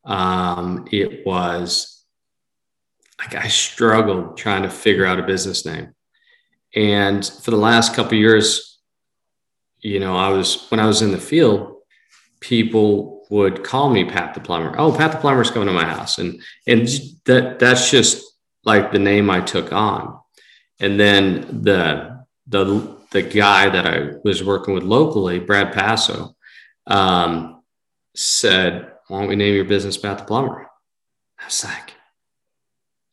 um, 0.04 0.88
it 0.92 1.26
was 1.26 2.06
like 3.20 3.36
I 3.36 3.48
struggled 3.48 4.36
trying 4.36 4.64
to 4.64 4.70
figure 4.70 5.06
out 5.06 5.20
a 5.20 5.24
business 5.24 5.66
name. 5.66 5.94
And 6.74 7.26
for 7.26 7.52
the 7.52 7.58
last 7.58 7.94
couple 7.94 8.18
years, 8.18 8.80
you 9.80 10.00
know, 10.00 10.18
I 10.18 10.30
was 10.30 10.66
when 10.70 10.80
I 10.80 10.88
was 10.88 11.04
in 11.04 11.12
the 11.12 11.20
field, 11.20 11.75
people 12.40 13.26
would 13.30 13.64
call 13.64 13.90
me 13.90 14.06
Pat 14.06 14.34
the 14.34 14.40
plumber. 14.40 14.76
Oh, 14.78 14.96
Pat 14.96 15.12
the 15.12 15.18
plumber's 15.18 15.52
coming 15.52 15.68
to 15.68 15.74
my 15.74 15.86
house, 15.86 16.18
and 16.20 16.42
and 16.68 16.88
that 17.26 17.60
that's 17.60 17.90
just 17.90 18.24
like 18.64 18.92
the 18.92 19.00
name 19.00 19.30
I 19.30 19.42
took 19.42 19.72
on. 19.72 20.20
And 20.80 21.00
then 21.00 21.64
the 21.64 22.26
the 22.48 22.96
the 23.12 23.22
guy 23.22 23.70
that 23.70 23.88
I 23.88 24.12
was 24.24 24.44
working 24.44 24.74
with 24.74 24.84
locally, 24.84 25.40
Brad 25.40 25.74
Passo, 25.74 26.36
um, 26.88 27.64
said, 28.16 28.92
Why 29.08 29.20
don't 29.20 29.30
we 29.30 29.36
name 29.36 29.56
your 29.56 29.66
business 29.66 29.98
Pat 29.98 30.18
the 30.18 30.26
Plumber? 30.26 30.68
I 31.40 31.46
was 31.46 31.64
like, 31.64 31.94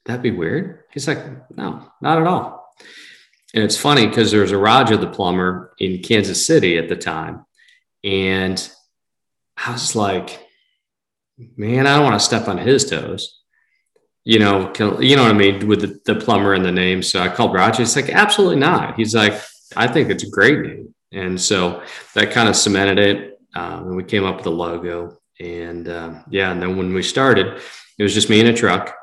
That'd 0.04 0.22
be 0.22 0.30
weird. 0.32 0.80
He's 0.92 1.06
like, 1.06 1.24
No, 1.56 1.90
not 2.00 2.18
at 2.18 2.26
all. 2.26 2.74
And 3.54 3.62
it's 3.62 3.76
funny 3.76 4.06
because 4.06 4.30
there 4.30 4.40
was 4.40 4.52
a 4.52 4.58
Roger 4.58 4.96
the 4.96 5.06
plumber 5.06 5.74
in 5.78 6.02
Kansas 6.02 6.46
City 6.46 6.78
at 6.78 6.88
the 6.88 6.96
time. 6.96 7.44
And 8.02 8.68
I 9.56 9.72
was 9.72 9.94
like, 9.94 10.46
man, 11.56 11.86
I 11.86 11.96
don't 11.96 12.04
want 12.04 12.20
to 12.20 12.24
step 12.24 12.48
on 12.48 12.58
his 12.58 12.88
toes. 12.88 13.40
You 14.24 14.38
know, 14.38 14.72
you 15.00 15.16
know 15.16 15.22
what 15.22 15.34
I 15.34 15.38
mean 15.38 15.66
with 15.66 15.80
the, 15.80 16.00
the 16.12 16.20
plumber 16.20 16.54
and 16.54 16.64
the 16.64 16.72
name. 16.72 17.02
So 17.02 17.20
I 17.20 17.28
called 17.28 17.54
Roger. 17.54 17.78
He's 17.78 17.96
like, 17.96 18.08
absolutely 18.08 18.56
not. 18.56 18.96
He's 18.96 19.14
like, 19.14 19.34
I 19.74 19.88
think 19.88 20.10
it's 20.10 20.22
a 20.22 20.30
great 20.30 20.60
name. 20.60 20.94
And 21.10 21.40
so 21.40 21.82
that 22.14 22.30
kind 22.30 22.48
of 22.48 22.56
cemented 22.56 22.98
it 22.98 23.32
um, 23.54 23.88
and 23.88 23.96
we 23.96 24.04
came 24.04 24.24
up 24.24 24.38
with 24.38 24.46
a 24.46 24.50
logo. 24.50 25.18
And 25.40 25.88
uh, 25.88 26.22
yeah, 26.30 26.52
and 26.52 26.62
then 26.62 26.76
when 26.76 26.94
we 26.94 27.02
started, 27.02 27.60
it 27.98 28.02
was 28.02 28.14
just 28.14 28.30
me 28.30 28.40
and 28.40 28.48
a 28.48 28.52
truck. 28.52 28.94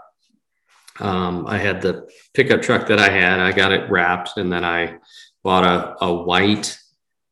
Um, 0.99 1.45
I 1.47 1.57
had 1.57 1.81
the 1.81 2.09
pickup 2.33 2.61
truck 2.61 2.87
that 2.87 2.99
I 2.99 3.09
had. 3.09 3.39
I 3.39 3.51
got 3.51 3.71
it 3.71 3.89
wrapped, 3.89 4.37
and 4.37 4.51
then 4.51 4.65
I 4.65 4.97
bought 5.43 5.63
a, 5.63 6.05
a 6.05 6.13
white 6.13 6.77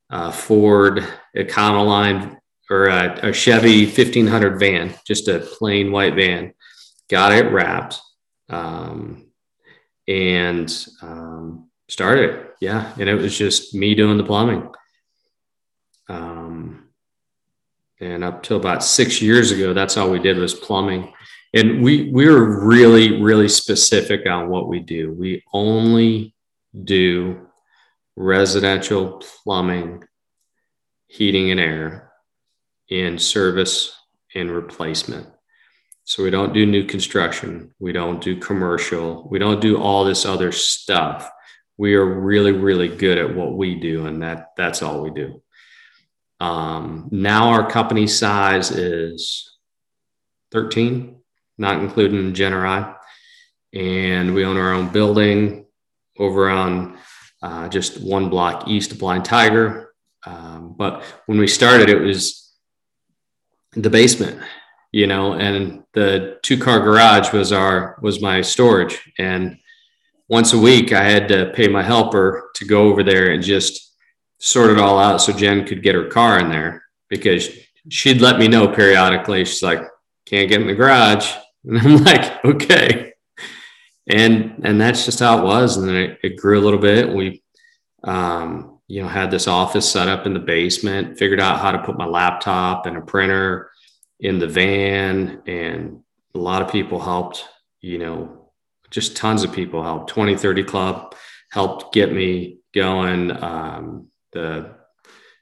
uh, 0.10 0.32
Ford 0.32 1.06
Econoline 1.36 2.38
or 2.69 2.88
a, 2.88 3.30
a, 3.30 3.34
Chevy 3.34 3.86
1500 3.86 4.60
van, 4.60 4.93
just 5.06 5.27
a 5.27 5.39
plain 5.39 5.91
white 5.91 6.15
van. 6.15 6.53
Got 7.10 7.32
it 7.32 7.51
wrapped 7.51 7.99
um, 8.49 9.27
and 10.08 10.88
um, 11.01 11.69
started. 11.88 12.47
Yeah, 12.60 12.93
and 12.99 13.08
it 13.08 13.15
was 13.15 13.38
just 13.38 13.73
me 13.73 13.95
doing 13.95 14.17
the 14.17 14.23
plumbing. 14.23 14.69
Um, 16.10 16.88
and 17.99 18.23
up 18.23 18.43
till 18.43 18.58
about 18.58 18.84
six 18.84 19.21
years 19.21 19.51
ago 19.51 19.73
that's 19.73 19.97
all 19.97 20.10
we 20.10 20.19
did 20.19 20.38
was 20.38 20.53
plumbing 20.53 21.13
and 21.53 21.82
we 21.82 22.12
we 22.12 22.27
were 22.27 22.65
really 22.65 23.21
really 23.21 23.47
specific 23.47 24.27
on 24.27 24.49
what 24.49 24.67
we 24.67 24.80
do 24.80 25.12
we 25.13 25.43
only 25.53 26.34
do 26.84 27.47
residential 28.15 29.21
plumbing 29.43 30.03
heating 31.08 31.51
and 31.51 31.60
air 31.60 32.07
in 32.89 33.19
service 33.19 33.95
and 34.36 34.52
replacement 34.52 35.28
So 36.06 36.23
we 36.23 36.30
don't 36.30 36.54
do 36.54 36.65
new 36.65 36.86
construction. 36.86 37.73
We 37.80 37.91
don't 37.91 38.21
do 38.21 38.38
commercial. 38.38 39.28
We 39.30 39.39
don't 39.39 39.60
do 39.60 39.78
all 39.78 40.06
this 40.06 40.26
other 40.26 40.52
stuff. 40.52 41.30
We 41.78 41.95
are 41.95 42.06
really, 42.06 42.54
really 42.54 42.88
good 42.88 43.17
at 43.17 43.36
what 43.36 43.58
we 43.58 43.76
do, 43.76 44.06
and 44.06 44.21
that 44.21 44.52
that's 44.56 44.82
all 44.82 45.02
we 45.02 45.12
do. 45.12 45.41
Um, 46.39 47.10
now 47.12 47.50
our 47.50 47.69
company 47.69 48.08
size 48.08 48.71
is 48.71 49.58
13, 50.52 51.19
not 51.58 51.82
including 51.82 52.34
Generi, 52.34 52.95
and 53.73 54.34
we 54.34 54.45
own 54.45 54.58
our 54.58 54.73
own 54.73 54.89
building 54.89 55.65
over 56.17 56.50
on 56.50 56.97
uh, 57.41 57.67
just 57.67 58.02
one 58.02 58.30
block 58.30 58.67
east 58.67 58.91
of 58.91 59.00
Blind 59.00 59.26
Tiger. 59.26 59.93
Um, 60.26 60.73
but 60.78 61.04
when 61.26 61.38
we 61.38 61.47
started, 61.47 61.89
it 61.89 62.00
was 62.00 62.46
the 63.73 63.89
basement 63.89 64.41
you 64.91 65.08
know, 65.08 65.34
and 65.34 65.84
the 65.93 66.39
two 66.43 66.58
car 66.58 66.80
garage 66.80 67.32
was 67.34 67.51
our 67.51 67.97
was 68.01 68.21
my 68.21 68.41
storage. 68.41 68.99
And 69.17 69.58
once 70.30 70.53
a 70.53 70.60
week 70.60 70.93
I 70.93 71.03
had 71.03 71.27
to 71.30 71.51
pay 71.53 71.67
my 71.67 71.84
helper 71.84 72.49
to 72.56 72.65
go 72.65 72.88
over 72.88 73.03
there 73.03 73.32
and 73.32 73.43
just 73.43 73.93
sort 74.39 74.71
it 74.71 74.80
all 74.80 74.99
out 74.99 75.17
so 75.21 75.34
Jen 75.34 75.65
could 75.65 75.84
get 75.84 75.95
her 75.95 76.08
car 76.08 76.39
in 76.39 76.49
there 76.49 76.84
because 77.10 77.49
she'd 77.89 78.21
let 78.21 78.39
me 78.39 78.47
know 78.47 78.67
periodically. 78.67 79.45
She's 79.45 79.63
like, 79.63 79.82
can't 80.25 80.49
get 80.49 80.62
in 80.62 80.67
the 80.67 80.73
garage. 80.73 81.32
And 81.67 81.80
I'm 81.80 82.01
like, 82.01 82.45
okay. 82.45 83.12
And 84.08 84.62
and 84.63 84.80
that's 84.80 85.03
just 85.03 85.19
how 85.19 85.39
it 85.39 85.43
was. 85.43 85.75
And 85.75 85.86
then 85.86 85.95
it, 85.97 86.19
it 86.23 86.38
grew 86.38 86.58
a 86.58 86.63
little 86.63 86.80
bit. 86.80 87.13
We 87.13 87.43
um, 88.06 88.77
you 88.88 89.02
know, 89.02 89.08
had 89.08 89.32
this 89.32 89.47
office 89.47 89.89
set 89.89 90.08
up 90.08 90.26
in 90.26 90.34
the 90.34 90.39
basement, 90.39 91.17
figured 91.17 91.41
out 91.41 91.60
how 91.60 91.71
to 91.71 91.84
put 91.84 91.97
my 91.97 92.06
laptop 92.06 92.86
and 92.86 92.97
a 92.97 93.02
printer 93.02 93.71
in 94.19 94.39
the 94.39 94.47
van 94.47 95.41
and 95.45 96.02
a 96.34 96.38
lot 96.39 96.62
of 96.62 96.71
people 96.71 97.00
helped 97.00 97.45
you 97.82 98.00
know 98.00 98.50
just 98.89 99.15
tons 99.15 99.43
of 99.43 99.54
people 99.54 99.84
helped. 99.84 100.10
2030 100.10 100.63
club 100.63 101.15
helped 101.52 101.93
get 101.93 102.12
me 102.12 102.58
going 102.73 103.32
um, 103.43 104.08
the 104.34 104.76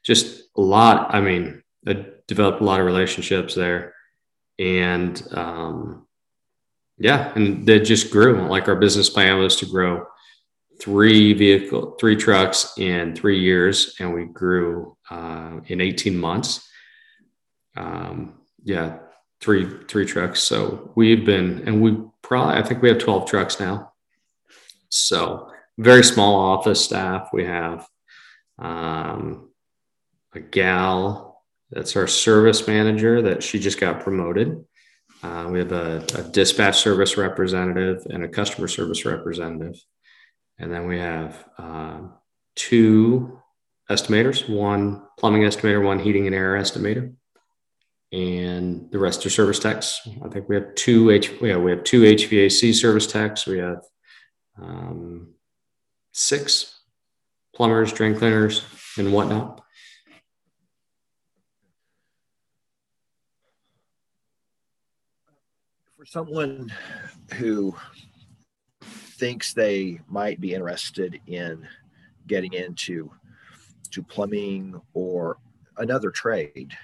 just 0.04 0.42
a 0.56 0.60
lot 0.60 1.14
i 1.14 1.20
mean 1.20 1.62
i 1.86 2.04
developed 2.26 2.60
a 2.60 2.64
lot 2.64 2.80
of 2.80 2.86
relationships 2.86 3.54
there. 3.54 3.94
And 4.58 5.22
um, 5.32 6.06
yeah 6.98 7.32
and 7.34 7.66
they 7.66 7.80
just 7.80 8.10
grew. 8.10 8.48
Like 8.48 8.68
our 8.68 8.76
business 8.76 9.10
plan 9.10 9.38
was 9.38 9.56
to 9.56 9.66
grow 9.66 10.06
three 10.80 11.32
vehicle 11.32 11.96
three 11.98 12.16
trucks 12.16 12.74
in 12.78 13.14
three 13.14 13.40
years 13.40 13.96
and 14.00 14.12
we 14.12 14.24
grew 14.26 14.96
uh, 15.10 15.60
in 15.66 15.80
18 15.80 16.16
months 16.18 16.66
um, 17.76 18.34
yeah, 18.64 18.98
three 19.40 19.68
three 19.88 20.06
trucks. 20.06 20.42
So 20.42 20.90
we've 20.94 21.24
been, 21.24 21.62
and 21.66 21.82
we 21.82 21.98
probably 22.22 22.56
I 22.56 22.62
think 22.62 22.82
we 22.82 22.88
have 22.88 22.98
twelve 22.98 23.28
trucks 23.28 23.60
now. 23.60 23.92
So 24.88 25.50
very 25.78 26.02
small 26.02 26.36
office 26.36 26.82
staff. 26.82 27.28
We 27.32 27.44
have 27.44 27.86
um, 28.58 29.50
a 30.34 30.40
gal 30.40 31.44
that's 31.70 31.96
our 31.96 32.06
service 32.06 32.66
manager 32.66 33.22
that 33.22 33.42
she 33.42 33.58
just 33.58 33.80
got 33.80 34.00
promoted. 34.00 34.64
Uh, 35.22 35.48
we 35.50 35.58
have 35.58 35.72
a, 35.72 36.04
a, 36.14 36.22
dispatch 36.30 36.78
service 36.78 37.16
representative 37.16 38.06
and 38.10 38.22
a 38.22 38.28
customer 38.28 38.68
service 38.68 39.04
representative. 39.04 39.74
And 40.58 40.72
then 40.72 40.86
we 40.86 40.98
have 40.98 41.44
uh, 41.58 42.00
two 42.54 43.40
estimators 43.90 44.48
one 44.48 45.02
plumbing 45.18 45.42
estimator, 45.42 45.84
one 45.84 45.98
heating 45.98 46.26
and 46.26 46.34
air 46.34 46.54
estimator 46.54 47.14
and 48.12 48.90
the 48.90 48.98
rest 48.98 49.26
are 49.26 49.30
service 49.30 49.58
techs. 49.58 50.00
I 50.24 50.28
think 50.28 50.48
we 50.48 50.54
have 50.54 50.74
two 50.74 51.10
H, 51.10 51.32
yeah, 51.42 51.56
we 51.56 51.70
have 51.70 51.84
two 51.84 52.02
HVAC 52.02 52.74
service 52.74 53.06
techs. 53.06 53.46
We 53.46 53.58
have 53.58 53.82
um, 54.60 55.34
six 56.12 56.80
plumbers, 57.54 57.92
drain 57.92 58.16
cleaners, 58.16 58.62
and 58.96 59.12
whatnot. 59.12 59.62
For 65.96 66.06
someone 66.06 66.72
who 67.34 67.74
thinks 69.16 69.52
they 69.52 70.00
might 70.08 70.40
be 70.40 70.54
interested 70.54 71.20
in 71.26 71.66
getting 72.26 72.52
into 72.52 73.10
to 73.90 74.02
plumbing 74.02 74.80
or 74.94 75.38
another 75.78 76.10
trade, 76.10 76.76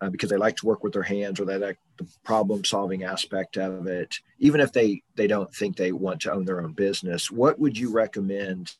uh, 0.00 0.10
because 0.10 0.30
they 0.30 0.36
like 0.36 0.56
to 0.56 0.66
work 0.66 0.82
with 0.82 0.92
their 0.92 1.02
hands 1.02 1.38
or 1.40 1.44
they 1.44 1.56
like 1.56 1.78
the 1.98 2.06
problem 2.24 2.64
solving 2.64 3.04
aspect 3.04 3.56
of 3.56 3.86
it. 3.86 4.18
Even 4.38 4.60
if 4.60 4.72
they 4.72 5.02
they 5.14 5.26
don't 5.26 5.54
think 5.54 5.76
they 5.76 5.92
want 5.92 6.20
to 6.20 6.32
own 6.32 6.44
their 6.44 6.62
own 6.62 6.72
business 6.72 7.30
what 7.30 7.58
would 7.58 7.76
you 7.76 7.92
recommend 7.92 8.72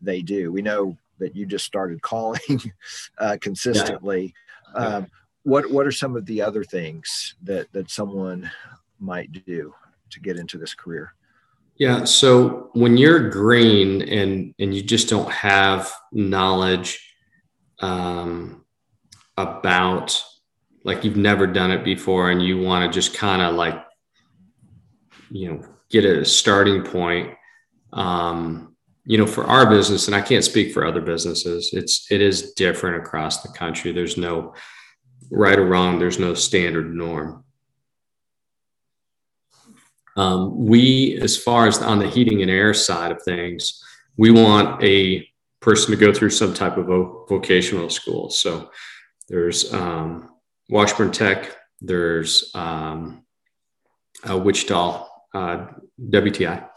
they 0.00 0.22
do? 0.22 0.52
We 0.52 0.62
know 0.62 0.96
that 1.18 1.34
you 1.34 1.46
just 1.46 1.64
started 1.64 2.02
calling 2.02 2.60
uh, 3.18 3.38
consistently. 3.40 4.34
Yeah. 4.74 4.80
Um, 4.80 5.06
what 5.44 5.70
what 5.70 5.86
are 5.86 5.92
some 5.92 6.16
of 6.16 6.26
the 6.26 6.42
other 6.42 6.64
things 6.64 7.34
that 7.42 7.72
that 7.72 7.90
someone 7.90 8.50
might 9.00 9.32
do 9.46 9.74
to 10.10 10.20
get 10.20 10.36
into 10.36 10.58
this 10.58 10.74
career 10.74 11.14
yeah 11.78 12.04
so 12.04 12.70
when 12.74 12.96
you're 12.96 13.30
green 13.30 14.02
and 14.02 14.54
and 14.58 14.74
you 14.74 14.82
just 14.82 15.08
don't 15.08 15.30
have 15.30 15.92
knowledge 16.12 17.04
um, 17.80 18.64
about 19.36 20.22
like 20.84 21.04
you've 21.04 21.16
never 21.16 21.46
done 21.46 21.70
it 21.70 21.84
before 21.84 22.30
and 22.30 22.42
you 22.42 22.60
want 22.60 22.84
to 22.84 22.94
just 22.94 23.16
kind 23.16 23.40
of 23.40 23.54
like 23.54 23.84
you 25.30 25.48
know 25.48 25.62
get 25.90 26.04
a 26.04 26.24
starting 26.24 26.82
point 26.82 27.34
um, 27.92 28.76
you 29.04 29.16
know 29.16 29.26
for 29.26 29.44
our 29.44 29.68
business 29.70 30.06
and 30.06 30.14
i 30.14 30.20
can't 30.20 30.44
speak 30.44 30.72
for 30.72 30.84
other 30.84 31.00
businesses 31.00 31.70
it's 31.72 32.10
it 32.10 32.20
is 32.20 32.52
different 32.52 32.96
across 32.96 33.42
the 33.42 33.48
country. 33.48 33.92
There's 33.92 34.16
no 34.16 34.54
right 35.30 35.58
or 35.58 35.66
wrong 35.66 35.98
there's 35.98 36.18
no 36.18 36.34
standard 36.34 36.94
norm 36.94 37.44
um, 40.18 40.66
we 40.66 41.18
as 41.22 41.36
far 41.36 41.66
as 41.66 41.80
on 41.82 41.98
the 41.98 42.08
heating 42.08 42.42
and 42.42 42.50
air 42.50 42.74
side 42.74 43.12
of 43.12 43.22
things 43.22 43.82
we 44.16 44.30
want 44.30 44.82
a 44.82 45.26
person 45.60 45.90
to 45.90 45.96
go 45.96 46.12
through 46.12 46.30
some 46.30 46.52
type 46.52 46.76
of 46.76 46.86
vocational 47.28 47.88
school 47.88 48.28
so 48.30 48.70
there's 49.28 49.72
um, 49.74 50.30
Washburn 50.70 51.12
Tech, 51.12 51.56
there's 51.80 52.50
um, 52.54 53.24
uh, 54.28 54.36
Wichita, 54.36 55.06
uh, 55.34 55.66
WTI, 56.00 56.68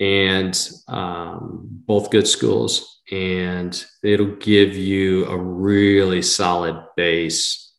and 0.00 0.70
um, 0.88 1.60
both 1.62 2.10
good 2.10 2.26
schools. 2.26 3.02
And 3.10 3.84
it'll 4.02 4.36
give 4.36 4.76
you 4.76 5.26
a 5.26 5.36
really 5.36 6.22
solid 6.22 6.84
base 6.96 7.72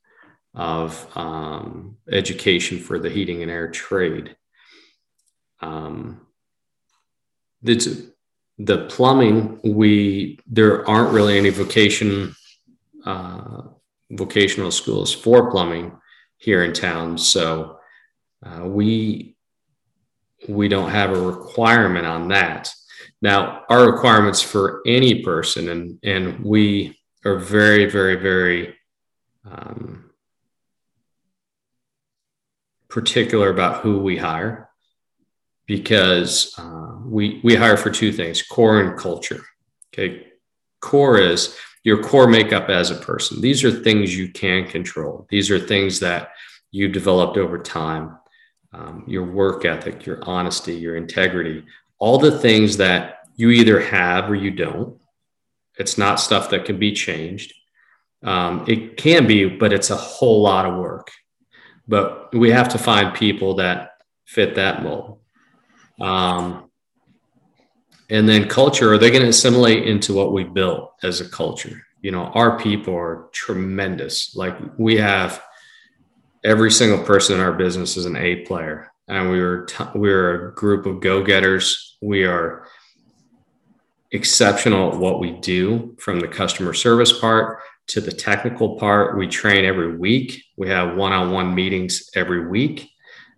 of 0.55 1.07
um, 1.15 1.97
education 2.11 2.79
for 2.79 2.97
the 2.97 3.09
heating 3.09 3.43
and 3.43 3.51
air 3.51 3.69
trade. 3.69 4.35
Um, 5.61 6.25
the 8.59 8.85
plumbing, 8.89 9.59
we 9.63 10.39
there 10.47 10.87
aren't 10.87 11.13
really 11.13 11.37
any 11.37 11.49
vocation 11.49 12.35
uh, 13.05 13.61
vocational 14.11 14.71
schools 14.71 15.13
for 15.13 15.49
plumbing 15.49 15.97
here 16.37 16.63
in 16.63 16.73
town. 16.73 17.17
So 17.17 17.79
uh, 18.45 18.65
we 18.65 19.35
we 20.47 20.67
don't 20.67 20.89
have 20.89 21.11
a 21.11 21.21
requirement 21.21 22.05
on 22.05 22.29
that. 22.29 22.71
Now, 23.21 23.63
our 23.69 23.91
requirements 23.91 24.41
for 24.41 24.81
any 24.85 25.23
person, 25.23 25.69
and 25.69 25.99
and 26.03 26.39
we 26.43 26.97
are 27.25 27.37
very, 27.37 27.85
very, 27.85 28.15
very 28.15 28.75
um, 29.49 30.11
particular 32.87 33.49
about 33.49 33.81
who 33.81 33.99
we 33.99 34.17
hire 34.17 34.68
because 35.69 36.55
uh, 36.57 36.95
we 37.05 37.39
we 37.43 37.53
hire 37.53 37.77
for 37.77 37.91
two 37.91 38.11
things: 38.11 38.41
core 38.41 38.81
and 38.81 38.97
culture. 38.97 39.45
Okay, 39.93 40.25
core 40.81 41.19
is 41.19 41.55
your 41.83 42.01
core 42.01 42.27
makeup 42.27 42.69
as 42.69 42.89
a 42.89 42.95
person. 42.95 43.39
These 43.39 43.63
are 43.63 43.71
things 43.71 44.17
you 44.17 44.29
can 44.29 44.67
control. 44.67 45.27
These 45.29 45.51
are 45.51 45.59
things 45.59 45.99
that 45.99 46.31
you 46.71 46.87
developed 46.87 47.37
over 47.37 47.59
time. 47.59 48.17
Um, 48.73 49.03
your 49.07 49.23
work 49.23 49.63
ethic, 49.63 50.07
your 50.07 50.19
honesty, 50.23 50.73
your 50.73 50.95
integrity, 50.95 51.63
all 51.99 52.17
the 52.17 52.39
things 52.39 52.77
that 52.77 53.19
you 53.35 53.51
either 53.51 53.79
have 53.79 54.29
or 54.29 54.35
you 54.35 54.49
don't. 54.51 54.99
It's 55.77 55.99
not 55.99 56.19
stuff 56.19 56.49
that 56.49 56.65
can 56.65 56.79
be 56.79 56.93
changed. 56.93 57.53
Um, 58.23 58.65
it 58.67 58.97
can 58.97 59.27
be, 59.27 59.45
but 59.45 59.71
it's 59.71 59.91
a 59.91 59.95
whole 59.95 60.41
lot 60.41 60.65
of 60.65 60.77
work. 60.77 61.11
But 61.87 62.33
we 62.33 62.49
have 62.49 62.69
to 62.69 62.79
find 62.79 63.15
people 63.15 63.55
that 63.55 63.97
fit 64.25 64.55
that 64.55 64.83
mold. 64.83 65.19
Um, 65.99 66.69
and 68.09 68.27
then 68.27 68.47
culture 68.47 68.93
are 68.93 68.97
they 68.97 69.11
going 69.11 69.23
to 69.23 69.29
assimilate 69.29 69.87
into 69.87 70.13
what 70.13 70.33
we 70.33 70.43
built 70.43 70.93
as 71.03 71.21
a 71.21 71.29
culture 71.29 71.85
you 72.01 72.11
know 72.11 72.23
our 72.33 72.57
people 72.57 72.95
are 72.95 73.29
tremendous 73.33 74.35
like 74.35 74.57
we 74.77 74.97
have 74.97 75.43
every 76.43 76.71
single 76.71 77.03
person 77.03 77.35
in 77.35 77.41
our 77.41 77.53
business 77.53 77.97
is 77.97 78.05
an 78.05 78.15
A 78.15 78.37
player, 78.45 78.91
and 79.07 79.29
we 79.29 79.41
were 79.41 79.65
t- 79.65 79.83
we 79.95 80.11
are 80.11 80.49
a 80.49 80.53
group 80.53 80.85
of 80.85 81.01
go 81.01 81.23
getters. 81.23 81.97
We 82.01 82.23
are 82.23 82.67
exceptional 84.11 84.93
at 84.93 84.99
what 84.99 85.19
we 85.19 85.31
do, 85.31 85.95
from 85.99 86.19
the 86.19 86.27
customer 86.27 86.73
service 86.73 87.17
part 87.19 87.59
to 87.87 88.01
the 88.01 88.11
technical 88.11 88.77
part. 88.77 89.17
We 89.17 89.27
train 89.27 89.65
every 89.65 89.97
week. 89.97 90.43
We 90.57 90.69
have 90.69 90.95
one 90.95 91.11
on 91.11 91.31
one 91.31 91.53
meetings 91.53 92.09
every 92.15 92.47
week. 92.47 92.89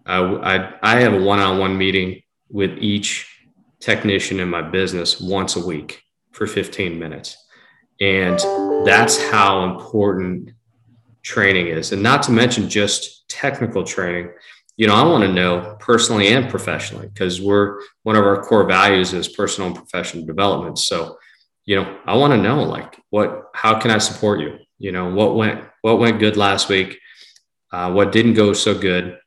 Uh, 0.06 0.40
I, 0.42 0.74
I 0.82 1.00
have 1.02 1.14
a 1.14 1.22
one 1.22 1.40
on 1.40 1.60
one 1.60 1.78
meeting 1.78 2.22
with 2.52 2.78
each 2.80 3.28
technician 3.80 4.40
in 4.40 4.50
my 4.50 4.62
business 4.62 5.20
once 5.20 5.56
a 5.56 5.66
week 5.66 6.04
for 6.32 6.48
15 6.48 6.98
minutes. 6.98 7.38
And 8.00 8.40
that's 8.86 9.22
how 9.30 9.64
important 9.66 10.52
training 11.24 11.68
is. 11.68 11.92
And 11.92 12.02
not 12.02 12.24
to 12.24 12.32
mention 12.32 12.70
just 12.70 13.28
technical 13.30 13.84
training. 13.84 14.32
You 14.78 14.88
know, 14.88 14.96
I 14.96 15.04
want 15.04 15.24
to 15.24 15.32
know 15.32 15.78
personally 15.80 16.30
and 16.30 16.50
professionally 16.50 17.08
because 17.08 17.40
we're 17.42 17.80
one 18.04 18.16
of 18.16 18.26
our 18.26 18.42
core 18.44 18.66
values 18.66 19.14
is 19.14 19.28
personal 19.28 19.68
and 19.68 19.78
professional 19.78 20.26
development. 20.26 20.80
So, 20.80 21.18
you 21.66 21.76
know, 21.76 22.00
I 22.06 22.16
want 22.18 22.34
to 22.34 22.38
know 22.38 22.64
like 22.64 23.00
what, 23.10 23.50
how 23.54 23.80
can 23.80 23.92
I 23.92 24.00
support 24.00 24.40
you? 24.40 24.58
You 24.80 24.92
know, 24.92 25.14
what 25.14 25.36
went, 25.36 25.64
what 25.82 26.00
went 26.00 26.20
good 26.20 26.38
last 26.38 26.70
week? 26.70 27.00
Uh, 27.72 27.92
what 27.92 28.12
didn't 28.12 28.34
go 28.34 28.54
so 28.54 28.78
good? 28.78 29.18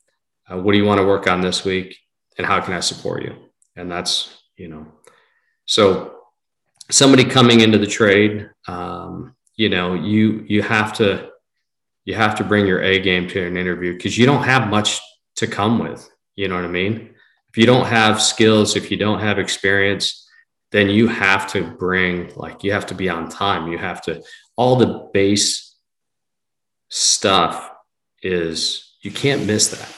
Uh, 0.50 0.58
what 0.58 0.72
do 0.72 0.78
you 0.78 0.84
want 0.84 1.00
to 1.00 1.06
work 1.06 1.28
on 1.28 1.40
this 1.40 1.64
week? 1.64 1.96
And 2.36 2.46
how 2.46 2.60
can 2.60 2.74
I 2.74 2.80
support 2.80 3.22
you? 3.22 3.34
And 3.76 3.90
that's, 3.90 4.42
you 4.56 4.68
know, 4.68 4.86
so 5.66 6.16
somebody 6.90 7.24
coming 7.24 7.60
into 7.60 7.78
the 7.78 7.86
trade, 7.86 8.50
um, 8.66 9.34
you 9.56 9.68
know, 9.68 9.94
you, 9.94 10.44
you 10.48 10.62
have 10.62 10.92
to, 10.94 11.30
you 12.04 12.14
have 12.14 12.34
to 12.36 12.44
bring 12.44 12.66
your 12.66 12.82
A 12.82 13.00
game 13.00 13.28
to 13.28 13.46
an 13.46 13.56
interview 13.56 13.94
because 13.94 14.18
you 14.18 14.26
don't 14.26 14.44
have 14.44 14.68
much 14.68 15.00
to 15.36 15.46
come 15.46 15.78
with. 15.78 16.08
You 16.36 16.48
know 16.48 16.56
what 16.56 16.64
I 16.64 16.68
mean? 16.68 17.14
If 17.48 17.56
you 17.56 17.66
don't 17.66 17.86
have 17.86 18.20
skills, 18.20 18.76
if 18.76 18.90
you 18.90 18.96
don't 18.96 19.20
have 19.20 19.38
experience, 19.38 20.24
then 20.74 20.90
you 20.90 21.06
have 21.06 21.46
to 21.46 21.62
bring 21.62 22.32
like 22.34 22.64
you 22.64 22.72
have 22.72 22.84
to 22.84 22.96
be 22.96 23.08
on 23.08 23.28
time 23.28 23.70
you 23.70 23.78
have 23.78 24.02
to 24.02 24.20
all 24.56 24.74
the 24.74 25.08
base 25.14 25.76
stuff 26.88 27.70
is 28.24 28.96
you 29.00 29.12
can't 29.12 29.46
miss 29.46 29.68
that 29.68 29.88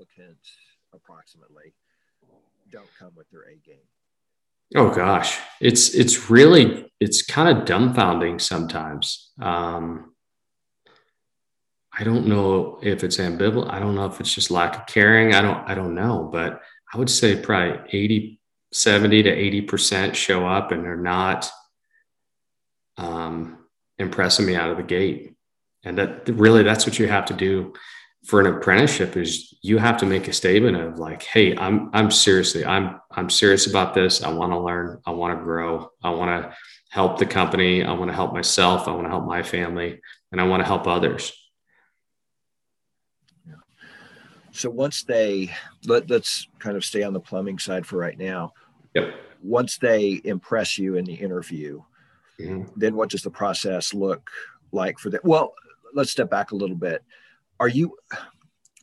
applicants 0.00 0.52
approximately 0.94 1.74
don't 2.70 2.88
come 2.98 3.10
with 3.16 3.28
their 3.30 3.42
a 3.42 3.56
game. 3.66 3.76
Oh 4.76 4.90
gosh. 4.90 5.38
It's 5.60 5.94
it's 5.94 6.30
really 6.30 6.90
it's 7.00 7.22
kind 7.22 7.56
of 7.56 7.64
dumbfounding 7.64 8.40
sometimes. 8.40 9.30
Um 9.40 10.14
i 11.92 12.04
don't 12.04 12.26
know 12.26 12.78
if 12.82 13.02
it's 13.02 13.16
ambivalent. 13.16 13.72
I 13.72 13.80
don't 13.80 13.94
know 13.94 14.06
if 14.06 14.20
it's 14.20 14.34
just 14.34 14.50
lack 14.50 14.76
of 14.76 14.86
caring. 14.86 15.34
I 15.34 15.42
don't 15.42 15.68
i 15.68 15.74
don't 15.74 15.94
know. 15.94 16.28
But 16.32 16.62
I 16.92 16.98
would 16.98 17.10
say 17.10 17.40
probably 17.40 17.80
80, 17.92 18.40
70 18.72 19.22
to 19.24 19.36
80% 19.66 20.14
show 20.14 20.46
up 20.46 20.72
and 20.72 20.84
they're 20.84 20.96
not 20.96 21.50
um, 22.96 23.58
impressing 23.98 24.46
me 24.46 24.56
out 24.56 24.70
of 24.70 24.76
the 24.76 24.82
gate. 24.82 25.34
And 25.84 25.98
that 25.98 26.28
really, 26.28 26.64
that's 26.64 26.86
what 26.86 26.98
you 26.98 27.06
have 27.06 27.26
to 27.26 27.34
do 27.34 27.72
for 28.24 28.40
an 28.40 28.46
apprenticeship 28.46 29.16
is 29.16 29.54
you 29.62 29.78
have 29.78 29.96
to 29.98 30.06
make 30.06 30.28
a 30.28 30.32
statement 30.32 30.76
of 30.76 30.98
like, 30.98 31.22
Hey, 31.22 31.56
I'm, 31.56 31.90
I'm 31.92 32.10
seriously, 32.10 32.64
I'm, 32.64 33.00
I'm 33.10 33.30
serious 33.30 33.66
about 33.66 33.94
this. 33.94 34.22
I 34.22 34.30
want 34.30 34.52
to 34.52 34.58
learn. 34.58 35.00
I 35.06 35.10
want 35.10 35.38
to 35.38 35.42
grow. 35.42 35.90
I 36.02 36.10
want 36.10 36.42
to 36.42 36.54
help 36.90 37.18
the 37.18 37.26
company. 37.26 37.82
I 37.82 37.92
want 37.92 38.10
to 38.10 38.14
help 38.14 38.32
myself. 38.32 38.88
I 38.88 38.92
want 38.92 39.04
to 39.04 39.10
help 39.10 39.24
my 39.24 39.42
family 39.42 40.00
and 40.32 40.40
I 40.40 40.44
want 40.44 40.60
to 40.60 40.66
help 40.66 40.86
others. 40.86 41.32
So 44.52 44.68
once 44.68 45.04
they 45.04 45.50
let, 45.86 46.10
let's 46.10 46.48
kind 46.58 46.76
of 46.76 46.84
stay 46.84 47.02
on 47.02 47.12
the 47.12 47.20
plumbing 47.20 47.58
side 47.58 47.86
for 47.86 47.96
right 47.96 48.18
now. 48.18 48.52
Yep. 48.94 49.14
Once 49.42 49.78
they 49.78 50.20
impress 50.24 50.76
you 50.76 50.96
in 50.96 51.04
the 51.04 51.14
interview, 51.14 51.82
mm-hmm. 52.38 52.64
then 52.76 52.94
what 52.96 53.10
does 53.10 53.22
the 53.22 53.30
process 53.30 53.94
look 53.94 54.28
like 54.72 54.98
for 54.98 55.10
that? 55.10 55.24
Well, 55.24 55.54
let's 55.94 56.10
step 56.10 56.30
back 56.30 56.50
a 56.50 56.56
little 56.56 56.76
bit. 56.76 57.02
Are 57.60 57.68
you 57.68 57.96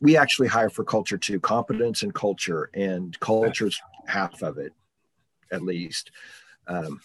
we 0.00 0.16
actually 0.16 0.48
hire 0.48 0.70
for 0.70 0.84
culture 0.84 1.18
too, 1.18 1.40
competence 1.40 2.02
and 2.02 2.14
culture, 2.14 2.70
and 2.74 3.18
culture's 3.20 3.80
half 4.06 4.42
of 4.42 4.58
it, 4.58 4.72
at 5.50 5.62
least. 5.62 6.10
Um, 6.66 7.00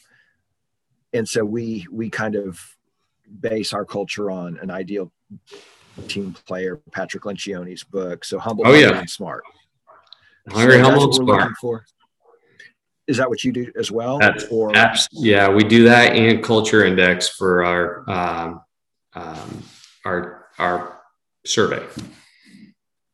and 1.12 1.28
so 1.28 1.44
we 1.44 1.88
we 1.92 2.10
kind 2.10 2.36
of 2.36 2.60
base 3.40 3.74
our 3.74 3.86
culture 3.86 4.30
on 4.30 4.58
an 4.62 4.70
ideal 4.70 5.12
team 6.08 6.36
player, 6.46 6.78
Patrick 6.92 7.24
Lencioni's 7.24 7.84
book. 7.84 8.26
So 8.26 8.40
humble, 8.40 8.68
oh, 8.68 8.74
yeah. 8.74 8.98
and 8.98 9.10
smart. 9.10 9.44
Hungry, 10.50 10.78
so 10.78 10.84
humble, 10.84 11.04
and 11.06 11.16
smart. 11.16 11.54
For. 11.60 11.86
Is 13.08 13.18
that 13.18 13.30
what 13.30 13.44
you 13.44 13.52
do 13.52 13.72
as 13.78 13.92
well? 13.92 14.18
That's, 14.20 14.46
or 14.46 14.72
yeah, 15.12 15.50
we 15.50 15.64
do 15.64 15.84
that 15.86 16.16
and 16.16 16.44
culture 16.44 16.86
index 16.86 17.28
for 17.28 17.66
our 17.66 18.10
um, 18.10 18.62
um, 19.14 19.64
our 20.06 20.48
our 20.58 21.03
survey. 21.46 21.86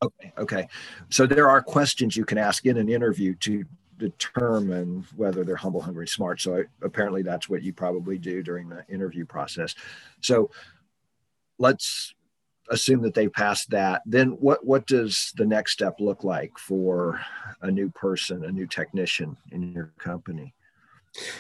Okay, 0.02 0.32
okay. 0.38 0.68
So 1.10 1.26
there 1.26 1.50
are 1.50 1.62
questions 1.62 2.16
you 2.16 2.26
can 2.26 2.38
ask 2.38 2.66
in 2.66 2.78
an 2.78 2.90
interview 2.90 3.36
to 3.36 3.66
determine 3.98 5.06
whether 5.16 5.44
they're 5.44 5.58
humble, 5.58 5.82
hungry, 5.82 6.08
smart. 6.08 6.40
So 6.40 6.60
I, 6.60 6.64
apparently 6.82 7.22
that's 7.22 7.50
what 7.50 7.64
you 7.64 7.74
probably 7.74 8.18
do 8.18 8.42
during 8.42 8.70
the 8.70 8.86
interview 8.88 9.26
process. 9.26 9.76
So 10.22 10.52
let's 11.58 12.14
assume 12.70 13.02
that 13.02 13.14
they 13.14 13.28
passed 13.28 13.70
that, 13.72 14.02
then 14.06 14.30
what 14.32 14.66
what 14.66 14.86
does 14.88 15.34
the 15.36 15.46
next 15.46 15.74
step 15.74 15.96
look 16.00 16.24
like 16.24 16.58
for 16.58 17.20
a 17.62 17.70
new 17.70 17.90
person, 17.90 18.46
a 18.46 18.52
new 18.52 18.68
technician 18.68 19.36
in 19.52 19.74
your 19.74 19.92
company? 19.98 20.54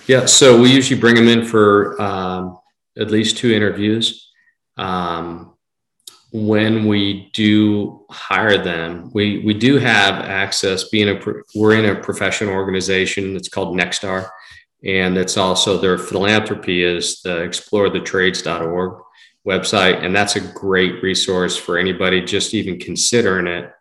Yeah, 0.08 0.26
so 0.26 0.60
we 0.60 0.74
usually 0.74 1.00
bring 1.00 1.16
them 1.16 1.28
in 1.28 1.46
for 1.46 2.00
um, 2.02 2.58
at 2.98 3.12
least 3.12 3.38
two 3.38 3.52
interviews. 3.52 4.32
Um, 4.78 5.49
when 6.32 6.86
we 6.86 7.30
do 7.34 8.06
hire 8.12 8.58
them, 8.58 9.10
we 9.14 9.40
we 9.40 9.54
do 9.54 9.78
have 9.78 10.16
access. 10.16 10.90
Being 10.90 11.10
a 11.10 11.20
we're 11.56 11.76
in 11.76 11.86
a 11.86 12.00
professional 12.00 12.54
organization 12.54 13.34
that's 13.34 13.50
called 13.50 13.78
Nexstar, 13.78 14.30
and 14.84 15.18
it's 15.18 15.38
also 15.38 15.78
their 15.78 15.98
philanthropy 15.98 16.84
is 16.84 17.22
the 17.22 17.38
explorethetrades.org 17.38 19.02
website, 19.48 20.04
and 20.04 20.16
that's 20.16 20.36
a 20.36 20.42
great 20.42 21.02
resource 21.02 21.58
for 21.58 21.78
anybody 21.78 22.22
just 22.22 22.54
even 22.54 22.80
considering 22.80 23.48
it. 23.48 23.72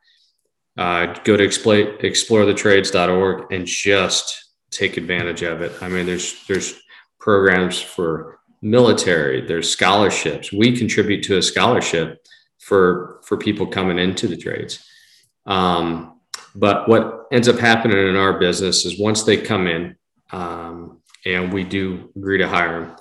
Uh, 0.78 1.12
go 1.24 1.36
to 1.36 1.42
explore, 1.42 1.98
explorethetrades.org 1.98 3.52
and 3.52 3.66
just 3.66 4.52
take 4.70 4.96
advantage 4.96 5.42
of 5.42 5.60
it. 5.60 5.72
I 5.82 5.88
mean, 5.88 6.06
there's 6.06 6.46
there's 6.46 6.80
programs 7.18 7.80
for 7.80 8.38
military, 8.62 9.42
there's 9.42 9.70
scholarships. 9.70 10.52
We 10.52 10.76
contribute 10.76 11.22
to 11.24 11.36
a 11.36 11.42
scholarship 11.42 12.24
for 12.68 13.20
for 13.24 13.38
people 13.38 13.66
coming 13.66 13.98
into 13.98 14.28
the 14.28 14.36
trades. 14.36 14.86
Um, 15.46 16.20
but 16.54 16.86
what 16.86 17.26
ends 17.32 17.48
up 17.48 17.58
happening 17.58 17.96
in 17.96 18.16
our 18.16 18.38
business 18.38 18.84
is 18.84 19.00
once 19.00 19.22
they 19.22 19.38
come 19.38 19.66
in, 19.66 19.96
um, 20.32 21.00
and 21.24 21.50
we 21.52 21.64
do 21.64 22.10
agree 22.14 22.38
to 22.38 22.46
hire 22.46 22.80
them, 22.80 22.96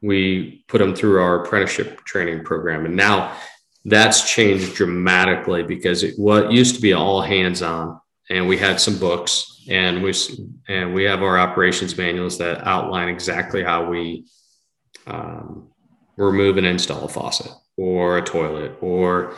we 0.00 0.64
put 0.66 0.78
them 0.78 0.94
through 0.94 1.22
our 1.22 1.44
apprenticeship 1.44 2.04
training 2.04 2.42
program. 2.42 2.84
And 2.84 2.96
now 2.96 3.36
that's 3.84 4.28
changed 4.28 4.74
dramatically 4.74 5.62
because 5.62 6.02
it 6.02 6.14
what 6.18 6.50
used 6.50 6.74
to 6.74 6.80
be 6.80 6.92
all 6.92 7.22
hands 7.22 7.62
on 7.62 8.00
and 8.28 8.48
we 8.48 8.56
had 8.56 8.80
some 8.80 8.98
books 8.98 9.64
and 9.68 10.02
we 10.02 10.12
and 10.68 10.94
we 10.94 11.04
have 11.04 11.22
our 11.22 11.38
operations 11.38 11.96
manuals 11.96 12.38
that 12.38 12.64
outline 12.66 13.08
exactly 13.08 13.62
how 13.62 13.88
we 13.88 14.24
um, 15.06 15.68
remove 16.16 16.58
and 16.58 16.66
install 16.66 17.04
a 17.04 17.08
faucet 17.08 17.50
or 17.76 18.18
a 18.18 18.22
toilet 18.22 18.76
or 18.80 19.34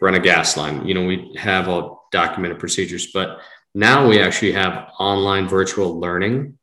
run 0.00 0.14
a 0.14 0.20
gas 0.20 0.56
line. 0.56 0.86
You 0.86 0.94
know 0.94 1.04
we 1.04 1.34
have 1.36 1.68
all 1.68 2.08
documented 2.12 2.58
procedures 2.58 3.12
but 3.12 3.40
now 3.74 4.08
we 4.08 4.20
actually 4.20 4.52
have 4.52 4.90
online 4.98 5.46
virtual 5.46 6.00
learning 6.00 6.58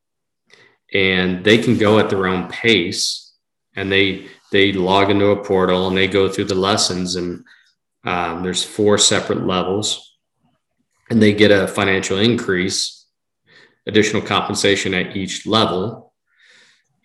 and 0.93 1.43
they 1.43 1.57
can 1.57 1.77
go 1.77 1.99
at 1.99 2.09
their 2.09 2.27
own 2.27 2.49
pace 2.49 3.33
and 3.75 3.91
they 3.91 4.27
they 4.51 4.71
log 4.73 5.09
into 5.09 5.27
a 5.27 5.43
portal 5.43 5.87
and 5.87 5.95
they 5.97 6.07
go 6.07 6.29
through 6.29 6.45
the 6.45 6.55
lessons 6.55 7.15
and 7.15 7.43
um, 8.05 8.43
there's 8.43 8.63
four 8.63 8.97
separate 8.97 9.45
levels 9.45 10.17
and 11.09 11.21
they 11.21 11.33
get 11.33 11.51
a 11.51 11.67
financial 11.67 12.17
increase 12.17 12.97
additional 13.87 14.21
compensation 14.21 14.93
at 14.93 15.15
each 15.15 15.47
level. 15.47 16.13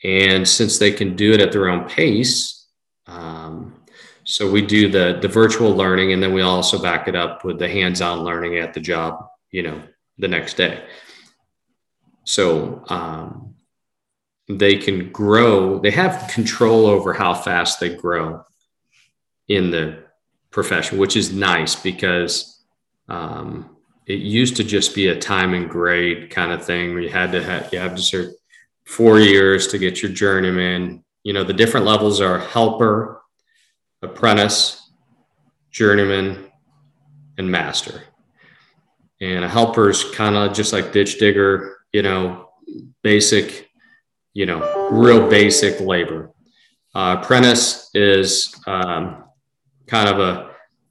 And 0.04 0.46
since 0.46 0.78
they 0.78 0.92
can 0.92 1.14
do 1.14 1.32
it 1.32 1.40
at 1.40 1.52
their 1.52 1.68
own 1.68 1.88
pace 1.88 2.66
um, 3.06 3.81
so 4.24 4.50
we 4.50 4.62
do 4.62 4.88
the 4.88 5.18
the 5.20 5.28
virtual 5.28 5.74
learning 5.74 6.12
and 6.12 6.22
then 6.22 6.32
we 6.32 6.42
also 6.42 6.80
back 6.80 7.08
it 7.08 7.16
up 7.16 7.44
with 7.44 7.58
the 7.58 7.68
hands-on 7.68 8.20
learning 8.20 8.58
at 8.58 8.74
the 8.74 8.80
job 8.80 9.26
you 9.50 9.62
know 9.62 9.82
the 10.18 10.28
next 10.28 10.54
day 10.54 10.84
so 12.24 12.84
um, 12.88 13.54
they 14.48 14.76
can 14.76 15.10
grow 15.10 15.78
they 15.78 15.90
have 15.90 16.30
control 16.30 16.86
over 16.86 17.12
how 17.12 17.34
fast 17.34 17.80
they 17.80 17.94
grow 17.94 18.44
in 19.48 19.70
the 19.70 20.02
profession, 20.52 20.98
which 20.98 21.16
is 21.16 21.32
nice 21.32 21.74
because 21.74 22.62
um, 23.08 23.76
it 24.06 24.20
used 24.20 24.56
to 24.56 24.64
just 24.64 24.94
be 24.94 25.08
a 25.08 25.18
time 25.18 25.54
and 25.54 25.68
grade 25.68 26.30
kind 26.30 26.52
of 26.52 26.64
thing 26.64 26.92
where 26.92 27.02
you 27.02 27.08
had 27.08 27.32
to 27.32 27.42
have, 27.42 27.72
you 27.72 27.78
have 27.78 27.96
to 27.96 28.02
serve 28.02 28.32
four 28.84 29.18
years 29.18 29.66
to 29.68 29.78
get 29.78 30.02
your 30.02 30.12
journeyman. 30.12 31.02
You 31.24 31.32
know, 31.32 31.42
the 31.42 31.52
different 31.52 31.86
levels 31.86 32.20
are 32.20 32.38
helper, 32.38 33.21
apprentice, 34.02 34.90
journeyman, 35.70 36.50
and 37.38 37.50
master. 37.50 38.02
And 39.20 39.44
a 39.44 39.48
helper 39.48 39.90
is 39.90 40.04
kind 40.10 40.36
of 40.36 40.52
just 40.52 40.72
like 40.72 40.92
ditch 40.92 41.18
digger, 41.18 41.78
you 41.92 42.02
know, 42.02 42.50
basic, 43.02 43.70
you 44.34 44.46
know, 44.46 44.88
real 44.90 45.28
basic 45.28 45.80
labor. 45.80 46.30
Uh, 46.94 47.18
apprentice 47.20 47.90
is 47.94 48.54
um, 48.66 49.24
kind 49.86 50.08
of 50.08 50.18
a, 50.18 50.50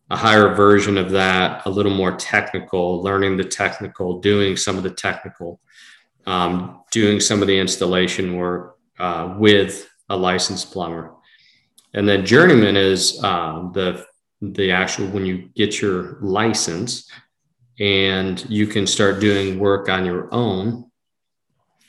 a 0.09 0.15
higher 0.15 0.53
version 0.55 0.97
of 0.97 1.11
that, 1.11 1.65
a 1.65 1.69
little 1.69 1.93
more 1.93 2.15
technical, 2.15 3.03
learning 3.03 3.37
the 3.37 3.43
technical, 3.43 4.19
doing 4.19 4.55
some 4.55 4.77
of 4.77 4.83
the 4.83 4.89
technical, 4.89 5.59
um, 6.25 6.81
doing 6.91 7.19
some 7.19 7.41
of 7.41 7.47
the 7.47 7.59
installation 7.59 8.35
work 8.35 8.77
uh, 8.99 9.35
with 9.37 9.89
a 10.09 10.15
licensed 10.15 10.71
plumber. 10.71 11.13
And 11.93 12.07
then 12.07 12.25
journeyman 12.25 12.77
is 12.77 13.19
uh, 13.23 13.69
the 13.73 14.05
the 14.41 14.71
actual 14.71 15.07
when 15.07 15.25
you 15.25 15.49
get 15.55 15.81
your 15.81 16.17
license 16.19 17.09
and 17.79 18.43
you 18.49 18.65
can 18.65 18.87
start 18.87 19.19
doing 19.19 19.59
work 19.59 19.87
on 19.87 20.05
your 20.05 20.33
own, 20.33 20.89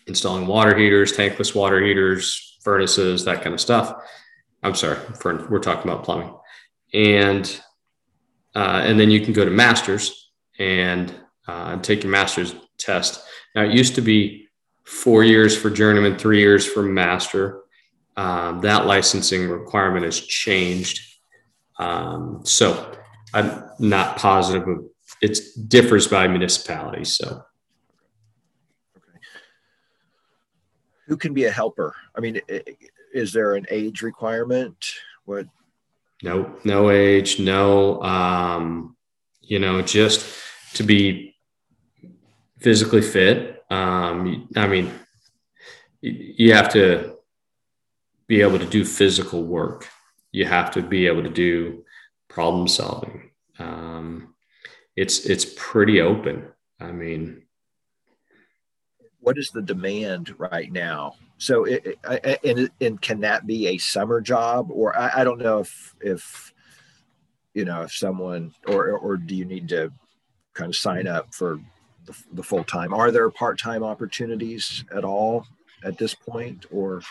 installing 0.06 0.46
water 0.46 0.76
heaters, 0.76 1.12
tankless 1.16 1.54
water 1.54 1.82
heaters, 1.82 2.58
furnaces, 2.62 3.24
that 3.24 3.42
kind 3.42 3.54
of 3.54 3.60
stuff. 3.60 3.94
I'm 4.62 4.74
sorry, 4.74 4.98
for, 5.18 5.48
we're 5.48 5.58
talking 5.58 5.90
about 5.90 6.04
plumbing, 6.04 6.34
and 6.92 7.60
uh, 8.54 8.82
and 8.84 8.98
then 8.98 9.10
you 9.10 9.20
can 9.20 9.32
go 9.32 9.44
to 9.44 9.50
masters 9.50 10.30
and 10.58 11.14
uh, 11.48 11.76
take 11.78 12.02
your 12.02 12.12
master's 12.12 12.54
test. 12.78 13.22
Now 13.54 13.62
it 13.62 13.72
used 13.72 13.94
to 13.96 14.00
be 14.02 14.48
four 14.84 15.24
years 15.24 15.56
for 15.56 15.70
journeyman, 15.70 16.18
three 16.18 16.40
years 16.40 16.66
for 16.66 16.82
master. 16.82 17.62
Um, 18.16 18.61
that 18.61 18.87
licensing 18.87 19.48
requirement 19.48 20.05
has 20.05 20.20
changed. 20.20 21.01
Um, 21.79 22.40
so 22.44 22.92
I'm 23.33 23.64
not 23.79 24.16
positive. 24.16 24.68
Of 24.68 24.85
it 25.22 25.38
differs 25.68 26.09
by 26.09 26.27
municipality. 26.29 27.05
So 27.05 27.42
who 31.07 31.16
can 31.16 31.33
be 31.33 31.44
a 31.44 31.51
helper? 31.51 31.94
I 32.16 32.20
mean, 32.20 32.40
is 33.14 33.33
there 33.33 33.55
an 33.55 33.66
age 33.70 34.03
requirement? 34.03 34.77
What? 35.25 35.46
No, 36.22 36.57
no 36.64 36.90
age, 36.90 37.38
no. 37.38 38.03
Um, 38.03 38.96
you 39.40 39.59
know, 39.59 39.83
just 39.83 40.27
to 40.75 40.83
be 40.83 41.37
physically 42.61 43.03
fit. 43.03 43.62
Um, 43.70 44.48
I 44.57 44.66
mean, 44.66 44.90
you 46.01 46.53
have 46.55 46.68
to 46.70 47.12
be 48.33 48.40
able 48.40 48.59
to 48.59 48.64
do 48.64 48.83
physical 48.83 49.45
work. 49.45 49.90
You 50.31 50.47
have 50.47 50.71
to 50.71 50.81
be 50.81 51.07
able 51.07 51.23
to 51.23 51.29
do 51.29 51.85
problem 52.31 52.66
solving. 52.66 53.31
Um, 53.59 54.35
it's 54.97 55.27
it's 55.27 55.45
pretty 55.55 56.01
open. 56.01 56.49
I 56.81 56.92
mean, 56.92 57.42
what 59.21 59.37
is 59.37 59.51
the 59.51 59.61
demand 59.61 60.35
right 60.38 60.73
now? 60.73 61.16
So, 61.37 61.64
it, 61.64 61.99
it, 62.09 62.40
and, 62.42 62.71
and 62.81 63.03
can 63.03 63.21
that 63.21 63.47
be 63.47 63.66
a 63.66 63.77
summer 63.77 64.23
job, 64.23 64.71
or 64.71 64.99
I, 64.99 65.21
I, 65.21 65.25
don't 65.25 65.38
know 65.38 65.59
if 65.59 65.95
if 66.01 66.55
you 67.53 67.66
know 67.66 67.83
if 67.83 67.92
someone 67.92 68.55
or 68.66 68.92
or 68.92 69.18
do 69.18 69.35
you 69.35 69.45
need 69.45 69.68
to 69.68 69.92
kind 70.55 70.71
of 70.71 70.77
sign 70.77 71.07
up 71.07 71.35
for 71.35 71.61
the, 72.07 72.16
the 72.33 72.42
full 72.42 72.64
time? 72.64 72.95
Are 72.95 73.11
there 73.11 73.29
part 73.29 73.59
time 73.59 73.85
opportunities 73.85 74.85
at 74.90 75.05
all 75.05 75.47
at 75.85 75.99
this 75.99 76.14
point, 76.14 76.64
or? 76.73 77.03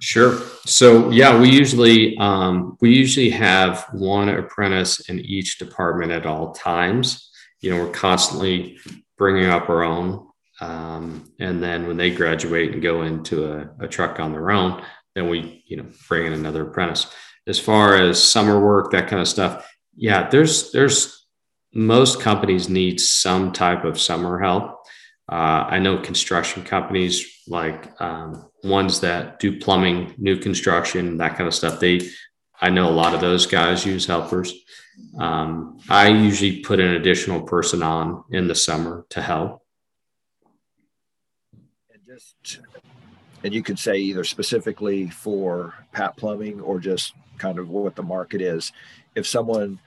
Sure. 0.00 0.38
So 0.66 1.10
yeah, 1.10 1.38
we 1.38 1.50
usually 1.50 2.16
um, 2.18 2.76
we 2.80 2.94
usually 2.94 3.30
have 3.30 3.86
one 3.92 4.28
apprentice 4.28 5.08
in 5.08 5.20
each 5.20 5.58
department 5.58 6.12
at 6.12 6.26
all 6.26 6.52
times. 6.52 7.30
You 7.60 7.70
know, 7.70 7.84
we're 7.84 7.92
constantly 7.92 8.78
bringing 9.16 9.46
up 9.46 9.70
our 9.70 9.82
own 9.82 10.26
um, 10.60 11.32
and 11.40 11.62
then 11.62 11.86
when 11.86 11.96
they 11.96 12.10
graduate 12.10 12.72
and 12.72 12.82
go 12.82 13.02
into 13.02 13.52
a, 13.52 13.70
a, 13.80 13.88
truck 13.88 14.20
on 14.20 14.32
their 14.32 14.50
own, 14.52 14.82
then 15.14 15.28
we, 15.28 15.64
you 15.66 15.76
know, 15.76 15.86
bring 16.08 16.26
in 16.26 16.32
another 16.32 16.68
apprentice. 16.68 17.12
As 17.46 17.58
far 17.58 17.96
as 17.96 18.22
summer 18.22 18.64
work, 18.64 18.92
that 18.92 19.08
kind 19.08 19.20
of 19.20 19.28
stuff, 19.28 19.68
yeah, 19.96 20.28
there's 20.28 20.70
there's 20.70 21.26
most 21.74 22.20
companies 22.20 22.68
need 22.68 23.00
some 23.00 23.52
type 23.52 23.84
of 23.84 24.00
summer 24.00 24.38
help. 24.38 24.80
Uh, 25.30 25.66
I 25.68 25.78
know 25.78 25.98
construction 25.98 26.64
companies 26.64 27.42
like 27.46 28.00
um, 28.00 28.48
ones 28.62 29.00
that 29.00 29.38
do 29.38 29.58
plumbing, 29.58 30.14
new 30.18 30.36
construction, 30.36 31.16
that 31.18 31.36
kind 31.36 31.48
of 31.48 31.54
stuff. 31.54 31.80
They, 31.80 32.08
I 32.60 32.70
know 32.70 32.88
a 32.88 32.92
lot 32.92 33.14
of 33.14 33.20
those 33.20 33.46
guys 33.46 33.86
use 33.86 34.06
helpers. 34.06 34.52
Um, 35.18 35.78
I 35.88 36.08
usually 36.08 36.60
put 36.60 36.80
an 36.80 36.94
additional 36.94 37.42
person 37.42 37.82
on 37.82 38.24
in 38.30 38.48
the 38.48 38.54
summer 38.54 39.06
to 39.10 39.22
help 39.22 39.64
and 41.92 42.02
just, 42.04 42.60
and 43.42 43.54
you 43.54 43.62
could 43.62 43.78
say 43.78 43.96
either 43.96 44.24
specifically 44.24 45.10
for 45.10 45.74
Pat 45.92 46.16
Plumbing 46.16 46.60
or 46.60 46.78
just 46.78 47.14
kind 47.38 47.58
of 47.58 47.68
what 47.68 47.96
the 47.96 48.02
market 48.02 48.40
is. 48.40 48.72
If 49.14 49.26
someone 49.26 49.78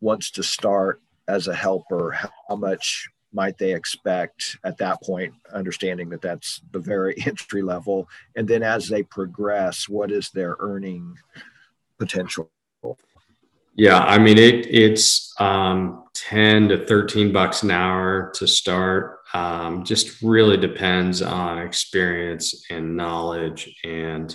wants 0.00 0.30
to 0.32 0.42
start 0.42 1.00
as 1.28 1.48
a 1.48 1.54
helper, 1.54 2.18
how 2.48 2.56
much 2.56 3.08
might 3.32 3.58
they 3.58 3.74
expect 3.74 4.58
at 4.64 4.78
that 4.78 5.02
point, 5.02 5.34
understanding 5.52 6.08
that 6.10 6.22
that's 6.22 6.60
the 6.72 6.78
very 6.78 7.14
entry 7.26 7.62
level? 7.62 8.08
And 8.36 8.46
then 8.46 8.62
as 8.62 8.88
they 8.88 9.02
progress, 9.02 9.88
what 9.88 10.10
is 10.10 10.30
their 10.30 10.56
earning 10.58 11.16
potential? 11.98 12.50
Yeah, 13.76 14.00
I 14.00 14.18
mean 14.18 14.36
it. 14.36 14.66
It's 14.66 15.32
um, 15.40 16.04
ten 16.12 16.68
to 16.68 16.84
thirteen 16.86 17.32
bucks 17.32 17.62
an 17.62 17.70
hour 17.70 18.30
to 18.34 18.46
start. 18.46 19.20
Um, 19.32 19.84
just 19.84 20.20
really 20.22 20.56
depends 20.56 21.22
on 21.22 21.58
experience 21.58 22.66
and 22.68 22.96
knowledge, 22.96 23.74
and 23.84 24.34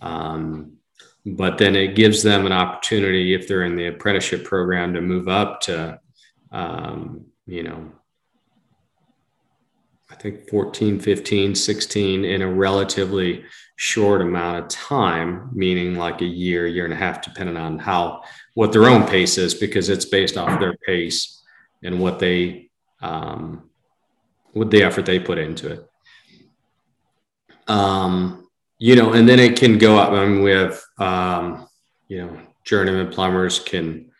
um, 0.00 0.78
but 1.26 1.58
then 1.58 1.76
it 1.76 1.94
gives 1.96 2.22
them 2.22 2.46
an 2.46 2.52
opportunity 2.52 3.34
if 3.34 3.48
they're 3.48 3.64
in 3.64 3.76
the 3.76 3.86
apprenticeship 3.86 4.44
program 4.44 4.94
to 4.94 5.00
move 5.00 5.28
up 5.28 5.60
to, 5.62 5.98
um, 6.52 7.26
you 7.46 7.62
know, 7.62 7.92
I 10.10 10.14
think 10.14 10.48
14, 10.48 11.00
15, 11.00 11.54
16 11.54 12.24
in 12.24 12.42
a 12.42 12.48
relatively 12.50 13.44
short 13.76 14.22
amount 14.22 14.58
of 14.58 14.68
time, 14.68 15.50
meaning 15.52 15.96
like 15.96 16.20
a 16.22 16.26
year, 16.26 16.66
year 16.66 16.84
and 16.84 16.94
a 16.94 16.96
half, 16.96 17.22
depending 17.22 17.56
on 17.56 17.78
how 17.78 18.22
what 18.54 18.72
their 18.72 18.86
own 18.86 19.06
pace 19.06 19.38
is, 19.38 19.54
because 19.54 19.88
it's 19.88 20.06
based 20.06 20.36
off 20.36 20.58
their 20.58 20.76
pace 20.86 21.42
and 21.84 22.00
what 22.00 22.18
they 22.18 22.70
um, 23.02 23.68
with 24.54 24.70
the 24.70 24.82
effort 24.82 25.06
they 25.06 25.20
put 25.20 25.38
into 25.38 25.72
it. 25.72 25.88
Um, 27.68 28.48
you 28.78 28.96
know, 28.96 29.12
and 29.12 29.28
then 29.28 29.38
it 29.38 29.58
can 29.58 29.78
go 29.78 29.98
up. 29.98 30.12
I 30.12 30.24
mean, 30.24 30.42
we 30.42 30.52
have 30.52 30.80
um, 30.98 31.68
you 32.08 32.18
know, 32.18 32.40
journeyman 32.64 33.12
plumbers 33.12 33.58
can 33.58 34.10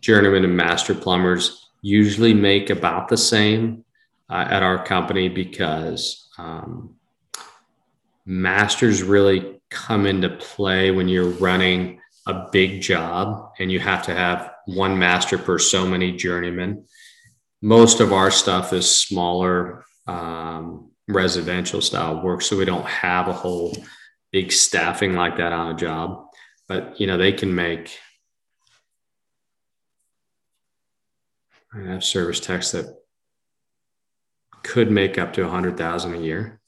journeyman 0.00 0.44
and 0.44 0.56
master 0.56 0.94
plumbers 0.94 1.70
usually 1.82 2.32
make 2.32 2.70
about 2.70 3.08
the 3.08 3.16
same 3.16 3.84
uh, 4.30 4.46
at 4.48 4.62
our 4.62 4.84
company 4.84 5.28
because 5.28 6.28
um, 6.38 6.94
masters 8.26 9.02
really 9.02 9.60
come 9.70 10.06
into 10.06 10.28
play 10.28 10.90
when 10.90 11.08
you're 11.08 11.30
running 11.30 12.00
a 12.26 12.48
big 12.52 12.80
job 12.82 13.52
and 13.58 13.72
you 13.72 13.80
have 13.80 14.02
to 14.02 14.14
have 14.14 14.52
one 14.66 14.98
master 14.98 15.38
per 15.38 15.58
so 15.58 15.86
many 15.86 16.12
journeymen. 16.12 16.84
Most 17.62 18.00
of 18.00 18.12
our 18.12 18.30
stuff 18.30 18.72
is 18.72 18.88
smaller 18.88 19.84
um, 20.06 20.90
residential 21.08 21.80
style 21.80 22.22
work, 22.22 22.42
so 22.42 22.56
we 22.56 22.66
don't 22.66 22.86
have 22.86 23.28
a 23.28 23.32
whole 23.32 23.76
big 24.30 24.52
staffing 24.52 25.14
like 25.14 25.38
that 25.38 25.52
on 25.52 25.74
a 25.74 25.76
job. 25.76 26.26
But 26.68 27.00
you 27.00 27.06
know, 27.06 27.16
they 27.16 27.32
can 27.32 27.54
make. 27.54 27.98
I 31.74 31.90
have 31.90 32.04
service 32.04 32.40
techs 32.40 32.72
that 32.72 32.97
could 34.62 34.90
make 34.90 35.18
up 35.18 35.32
to 35.34 35.44
a 35.44 35.48
hundred 35.48 35.76
thousand 35.76 36.14
a 36.14 36.18
year. 36.18 36.60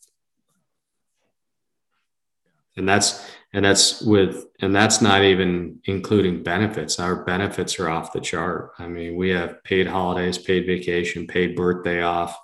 And 2.76 2.88
that's 2.88 3.26
and 3.53 3.64
that's 3.64 4.01
with 4.01 4.47
and 4.61 4.74
that's 4.74 5.01
not 5.03 5.22
even 5.22 5.80
including 5.84 6.43
benefits. 6.43 7.01
Our 7.01 7.24
benefits 7.24 7.78
are 7.80 7.88
off 7.88 8.12
the 8.12 8.20
chart. 8.20 8.72
I 8.78 8.86
mean 8.86 9.16
we 9.16 9.30
have 9.30 9.62
paid 9.64 9.86
holidays 9.86 10.38
paid 10.38 10.66
vacation 10.66 11.26
paid 11.26 11.57
birthday 11.57 12.03
off 12.03 12.38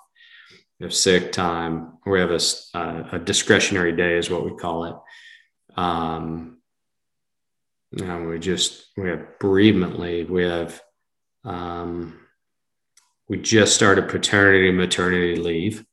we 0.79 0.85
have 0.85 0.93
sick 0.93 1.31
time 1.31 1.97
we 2.05 2.19
have 2.19 2.31
a, 2.31 2.39
a 3.13 3.19
discretionary 3.19 3.95
day 3.95 4.17
is 4.17 4.29
what 4.29 4.45
we 4.45 4.55
call 4.55 4.85
it. 4.85 4.95
Um, 5.75 6.57
And 7.99 8.27
we 8.29 8.39
just 8.39 8.87
we 8.97 9.09
have 9.09 9.39
bereavement 9.39 9.99
leave. 9.99 10.29
We 10.29 10.43
have 10.43 10.81
um, 11.43 12.19
we 13.27 13.37
just 13.37 13.75
started 13.75 14.09
paternity 14.09 14.69
and 14.69 14.77
maternity 14.77 15.35
leave 15.35 15.85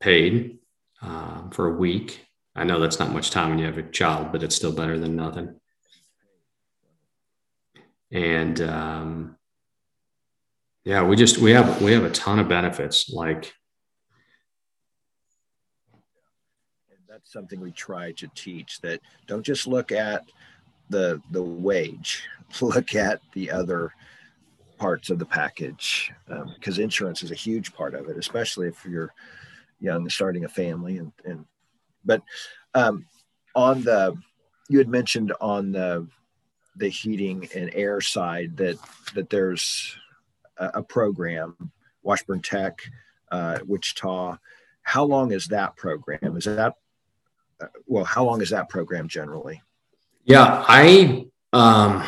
paid 0.00 0.58
uh, 1.02 1.48
for 1.50 1.66
a 1.66 1.74
week. 1.74 2.24
I 2.54 2.64
know 2.64 2.78
that's 2.78 2.98
not 2.98 3.12
much 3.12 3.30
time 3.30 3.50
when 3.50 3.58
you 3.58 3.66
have 3.66 3.78
a 3.78 3.82
child, 3.82 4.32
but 4.32 4.42
it's 4.42 4.56
still 4.56 4.72
better 4.72 4.98
than 4.98 5.16
nothing. 5.16 5.60
And 8.10 8.60
um, 8.60 9.36
yeah, 10.84 11.02
we 11.02 11.16
just 11.16 11.38
we 11.38 11.50
have 11.52 11.82
we 11.82 11.92
have 11.92 12.04
a 12.04 12.10
ton 12.10 12.38
of 12.38 12.48
benefits. 12.48 13.10
Like 13.10 13.52
that's 17.08 17.32
something 17.32 17.60
we 17.60 17.72
try 17.72 18.12
to 18.12 18.28
teach 18.34 18.80
that 18.80 19.00
don't 19.26 19.42
just 19.42 19.66
look 19.66 19.92
at 19.92 20.24
the 20.88 21.20
the 21.30 21.42
wage, 21.42 22.24
look 22.60 22.94
at 22.94 23.20
the 23.34 23.50
other 23.50 23.92
parts 24.78 25.10
of 25.10 25.18
the 25.18 25.26
package 25.26 26.12
because 26.54 26.78
um, 26.78 26.84
insurance 26.84 27.22
is 27.22 27.30
a 27.30 27.36
huge 27.36 27.74
part 27.74 27.94
of 27.94 28.08
it, 28.08 28.16
especially 28.16 28.68
if 28.68 28.84
you're 28.84 29.12
young 29.80 30.08
starting 30.08 30.44
a 30.44 30.48
family. 30.48 30.98
And, 30.98 31.12
and 31.24 31.44
but 32.04 32.22
um, 32.74 33.06
on 33.54 33.82
the 33.82 34.16
you 34.68 34.78
had 34.78 34.88
mentioned 34.88 35.32
on 35.40 35.72
the 35.72 36.06
the 36.76 36.88
heating 36.88 37.48
and 37.54 37.70
air 37.74 38.00
side 38.00 38.56
that 38.56 38.78
that 39.14 39.30
there's 39.30 39.96
a, 40.58 40.70
a 40.74 40.82
program, 40.82 41.56
Washburn 42.02 42.40
Tech, 42.40 42.78
uh, 43.30 43.58
Wichita. 43.66 44.36
How 44.82 45.04
long 45.04 45.32
is 45.32 45.46
that 45.48 45.76
program? 45.76 46.36
Is 46.36 46.44
that 46.44 46.74
uh, 47.60 47.66
well? 47.86 48.04
How 48.04 48.24
long 48.24 48.40
is 48.40 48.50
that 48.50 48.68
program 48.68 49.08
generally? 49.08 49.62
Yeah, 50.24 50.64
I 50.68 51.26
um, 51.52 52.04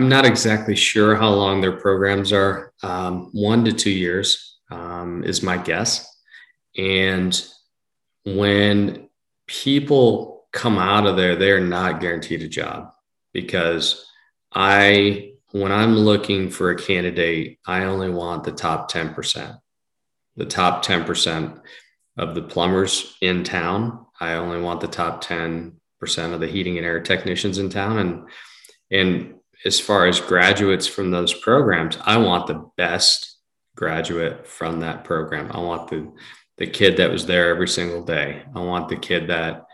I'm 0.00 0.08
not 0.08 0.24
exactly 0.24 0.74
sure 0.76 1.14
how 1.14 1.28
long 1.28 1.60
their 1.60 1.76
programs 1.76 2.32
are. 2.32 2.72
Um, 2.82 3.28
one 3.32 3.66
to 3.66 3.72
two 3.74 3.90
years 3.90 4.56
um, 4.70 5.22
is 5.24 5.42
my 5.42 5.58
guess. 5.58 6.10
And 6.74 7.38
when 8.24 9.10
people 9.46 10.46
come 10.54 10.78
out 10.78 11.06
of 11.06 11.18
there, 11.18 11.36
they're 11.36 11.60
not 11.60 12.00
guaranteed 12.00 12.40
a 12.40 12.48
job 12.48 12.92
because 13.34 14.06
I, 14.54 15.32
when 15.52 15.70
I'm 15.70 15.94
looking 15.96 16.48
for 16.48 16.70
a 16.70 16.78
candidate, 16.78 17.58
I 17.66 17.84
only 17.84 18.08
want 18.08 18.44
the 18.44 18.52
top 18.52 18.90
10%. 18.90 19.58
The 20.36 20.46
top 20.46 20.82
10% 20.82 21.60
of 22.16 22.34
the 22.34 22.42
plumbers 22.42 23.18
in 23.20 23.44
town. 23.44 24.06
I 24.18 24.36
only 24.36 24.62
want 24.62 24.80
the 24.80 24.88
top 24.88 25.22
10% 25.22 25.72
of 26.02 26.40
the 26.40 26.48
heating 26.48 26.78
and 26.78 26.86
air 26.86 27.00
technicians 27.00 27.58
in 27.58 27.68
town. 27.68 27.98
And, 27.98 28.28
and 28.90 29.34
as 29.64 29.78
far 29.78 30.06
as 30.06 30.20
graduates 30.20 30.86
from 30.86 31.10
those 31.10 31.34
programs, 31.34 31.98
I 32.02 32.16
want 32.16 32.46
the 32.46 32.70
best 32.76 33.36
graduate 33.76 34.46
from 34.46 34.80
that 34.80 35.04
program. 35.04 35.50
I 35.52 35.58
want 35.60 35.88
the 35.88 36.12
the 36.58 36.66
kid 36.66 36.98
that 36.98 37.10
was 37.10 37.24
there 37.24 37.48
every 37.48 37.68
single 37.68 38.04
day. 38.04 38.42
I 38.54 38.60
want 38.60 38.90
the 38.90 38.96
kid 38.96 39.28
that 39.28 39.64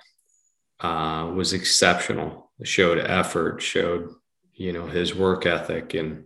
uh, 0.78 1.32
was 1.34 1.52
exceptional, 1.52 2.52
showed 2.62 2.98
effort, 2.98 3.60
showed 3.60 4.14
you 4.54 4.72
know 4.72 4.86
his 4.86 5.14
work 5.14 5.46
ethic, 5.46 5.94
and 5.94 6.24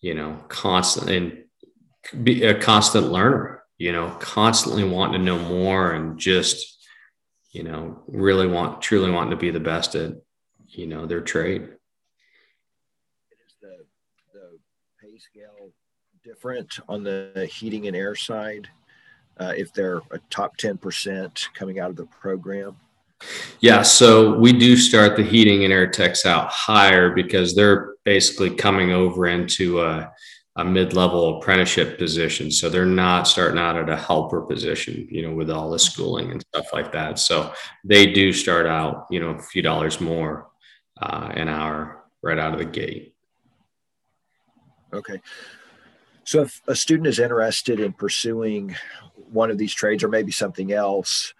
you 0.00 0.14
know 0.14 0.44
constant 0.48 1.10
and 1.10 2.24
be 2.24 2.44
a 2.44 2.58
constant 2.58 3.10
learner. 3.10 3.62
You 3.78 3.92
know, 3.92 4.10
constantly 4.20 4.84
wanting 4.84 5.20
to 5.20 5.24
know 5.24 5.38
more 5.38 5.92
and 5.92 6.18
just 6.18 6.86
you 7.52 7.62
know 7.62 8.02
really 8.06 8.46
want 8.46 8.82
truly 8.82 9.10
wanting 9.10 9.30
to 9.30 9.36
be 9.36 9.50
the 9.50 9.60
best 9.60 9.94
at 9.94 10.12
you 10.66 10.86
know 10.86 11.06
their 11.06 11.22
trade. 11.22 11.68
Different 16.40 16.78
on 16.88 17.04
the 17.04 17.48
heating 17.52 17.86
and 17.86 17.94
air 17.94 18.14
side 18.14 18.66
uh, 19.38 19.52
if 19.56 19.74
they're 19.74 19.98
a 20.10 20.18
top 20.30 20.56
10% 20.56 21.52
coming 21.52 21.78
out 21.78 21.90
of 21.90 21.96
the 21.96 22.06
program? 22.06 22.76
Yeah, 23.60 23.82
so 23.82 24.38
we 24.38 24.54
do 24.54 24.74
start 24.76 25.16
the 25.16 25.22
heating 25.22 25.64
and 25.64 25.72
air 25.72 25.86
techs 25.86 26.24
out 26.24 26.48
higher 26.48 27.10
because 27.10 27.54
they're 27.54 27.96
basically 28.04 28.54
coming 28.54 28.90
over 28.92 29.26
into 29.26 29.82
a, 29.82 30.10
a 30.56 30.64
mid-level 30.64 31.38
apprenticeship 31.38 31.98
position. 31.98 32.50
So 32.50 32.70
they're 32.70 32.86
not 32.86 33.28
starting 33.28 33.58
out 33.58 33.76
at 33.76 33.90
a 33.90 33.96
helper 33.96 34.40
position, 34.40 35.06
you 35.10 35.20
know, 35.20 35.34
with 35.34 35.50
all 35.50 35.70
the 35.70 35.78
schooling 35.78 36.32
and 36.32 36.40
stuff 36.40 36.72
like 36.72 36.90
that. 36.92 37.18
So 37.18 37.52
they 37.84 38.10
do 38.14 38.32
start 38.32 38.66
out, 38.66 39.06
you 39.10 39.20
know, 39.20 39.30
a 39.30 39.42
few 39.42 39.60
dollars 39.60 40.00
more 40.00 40.48
uh, 41.02 41.28
an 41.34 41.50
hour 41.50 42.04
right 42.22 42.38
out 42.38 42.54
of 42.54 42.58
the 42.58 42.64
gate. 42.64 43.14
Okay. 44.94 45.20
So 46.24 46.42
if 46.42 46.60
a 46.68 46.76
student 46.76 47.06
is 47.06 47.18
interested 47.18 47.80
in 47.80 47.92
pursuing 47.92 48.74
one 49.32 49.50
of 49.50 49.58
these 49.58 49.74
trades 49.74 50.04
or 50.04 50.08
maybe 50.08 50.32
something 50.32 50.72
else, 50.72 51.34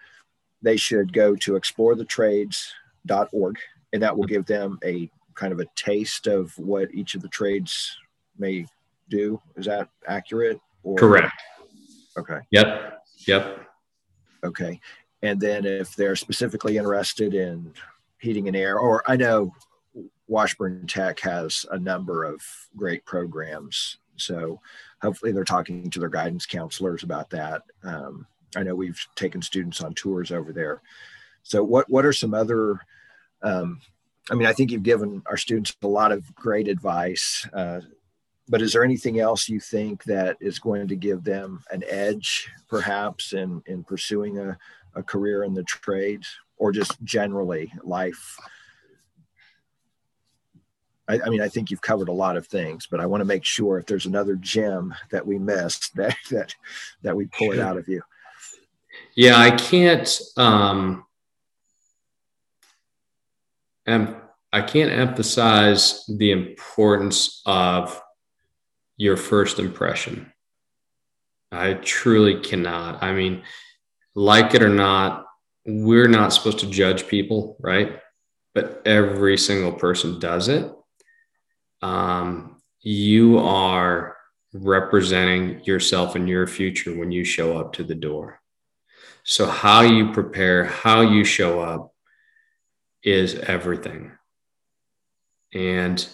they 0.61 0.77
should 0.77 1.13
go 1.13 1.35
to 1.37 1.53
explorethetrades.org 1.53 3.57
and 3.93 4.01
that 4.01 4.17
will 4.17 4.25
give 4.25 4.45
them 4.45 4.79
a 4.83 5.09
kind 5.35 5.53
of 5.53 5.59
a 5.59 5.65
taste 5.75 6.27
of 6.27 6.57
what 6.57 6.93
each 6.93 7.15
of 7.15 7.21
the 7.21 7.27
trades 7.27 7.97
may 8.37 8.65
do. 9.09 9.41
Is 9.55 9.65
that 9.65 9.89
accurate? 10.07 10.59
Or? 10.83 10.97
Correct. 10.97 11.41
Okay. 12.17 12.39
Yep. 12.51 13.03
Yep. 13.27 13.67
Okay. 14.43 14.79
And 15.21 15.39
then 15.39 15.65
if 15.65 15.95
they're 15.95 16.15
specifically 16.15 16.77
interested 16.77 17.33
in 17.33 17.73
heating 18.19 18.47
and 18.47 18.57
air, 18.57 18.79
or 18.79 19.03
I 19.09 19.15
know 19.15 19.53
Washburn 20.27 20.87
Tech 20.87 21.19
has 21.19 21.65
a 21.71 21.77
number 21.77 22.23
of 22.23 22.41
great 22.75 23.05
programs. 23.05 23.97
So 24.17 24.59
hopefully 25.01 25.31
they're 25.31 25.43
talking 25.43 25.89
to 25.89 25.99
their 25.99 26.09
guidance 26.09 26.45
counselors 26.45 27.03
about 27.03 27.29
that. 27.31 27.63
Um, 27.83 28.27
I 28.55 28.63
know 28.63 28.75
we've 28.75 29.03
taken 29.15 29.41
students 29.41 29.81
on 29.81 29.93
tours 29.93 30.31
over 30.31 30.51
there. 30.51 30.81
So 31.43 31.63
what 31.63 31.89
what 31.89 32.05
are 32.05 32.13
some 32.13 32.33
other? 32.33 32.79
Um, 33.41 33.81
I 34.29 34.35
mean, 34.35 34.47
I 34.47 34.53
think 34.53 34.71
you've 34.71 34.83
given 34.83 35.23
our 35.25 35.37
students 35.37 35.75
a 35.81 35.87
lot 35.87 36.11
of 36.11 36.35
great 36.35 36.67
advice. 36.67 37.47
Uh, 37.53 37.81
but 38.47 38.61
is 38.61 38.73
there 38.73 38.83
anything 38.83 39.19
else 39.19 39.49
you 39.49 39.59
think 39.59 40.03
that 40.03 40.37
is 40.41 40.59
going 40.59 40.87
to 40.89 40.95
give 40.95 41.23
them 41.23 41.63
an 41.71 41.83
edge, 41.87 42.49
perhaps, 42.67 43.33
in 43.33 43.63
in 43.65 43.83
pursuing 43.83 44.37
a, 44.37 44.57
a 44.93 45.01
career 45.01 45.43
in 45.43 45.53
the 45.53 45.63
trades, 45.63 46.37
or 46.57 46.71
just 46.71 47.01
generally 47.03 47.71
life? 47.83 48.37
I, 51.11 51.19
I, 51.25 51.29
mean, 51.29 51.41
I 51.41 51.49
think 51.49 51.69
you've 51.69 51.81
covered 51.81 52.07
a 52.07 52.13
lot 52.13 52.37
of 52.37 52.47
things, 52.47 52.87
but 52.89 53.01
I 53.01 53.05
want 53.05 53.19
to 53.19 53.25
make 53.25 53.43
sure 53.43 53.77
if 53.77 53.85
there's 53.85 54.05
another 54.05 54.35
gem 54.35 54.95
that 55.09 55.27
we 55.27 55.37
missed, 55.37 55.93
that 55.95 56.15
that 56.29 56.55
that 57.01 57.15
we 57.15 57.25
pull 57.25 57.51
it 57.51 57.59
out 57.59 57.77
of 57.77 57.87
you. 57.87 58.01
Yeah, 59.15 59.37
I 59.37 59.51
can't. 59.51 60.21
Um, 60.37 61.05
and 63.85 64.15
I 64.53 64.61
can't 64.61 64.91
emphasize 64.91 66.05
the 66.07 66.31
importance 66.31 67.41
of 67.45 68.01
your 68.95 69.17
first 69.17 69.59
impression. 69.59 70.31
I 71.51 71.73
truly 71.73 72.39
cannot. 72.39 73.03
I 73.03 73.11
mean, 73.11 73.43
like 74.15 74.53
it 74.53 74.63
or 74.63 74.69
not, 74.69 75.25
we're 75.65 76.07
not 76.07 76.31
supposed 76.31 76.59
to 76.59 76.69
judge 76.69 77.07
people, 77.07 77.57
right? 77.59 77.99
But 78.53 78.81
every 78.85 79.37
single 79.37 79.73
person 79.73 80.19
does 80.19 80.47
it 80.47 80.71
um, 81.81 82.61
you 82.81 83.39
are 83.39 84.17
representing 84.53 85.63
yourself 85.63 86.15
and 86.15 86.27
your 86.27 86.47
future 86.47 86.95
when 86.95 87.11
you 87.11 87.23
show 87.23 87.57
up 87.57 87.73
to 87.73 87.83
the 87.83 87.95
door. 87.95 88.39
So, 89.23 89.45
how 89.45 89.81
you 89.81 90.11
prepare, 90.11 90.65
how 90.65 91.01
you 91.01 91.23
show 91.23 91.59
up 91.59 91.93
is 93.03 93.35
everything. 93.35 94.11
And 95.53 96.07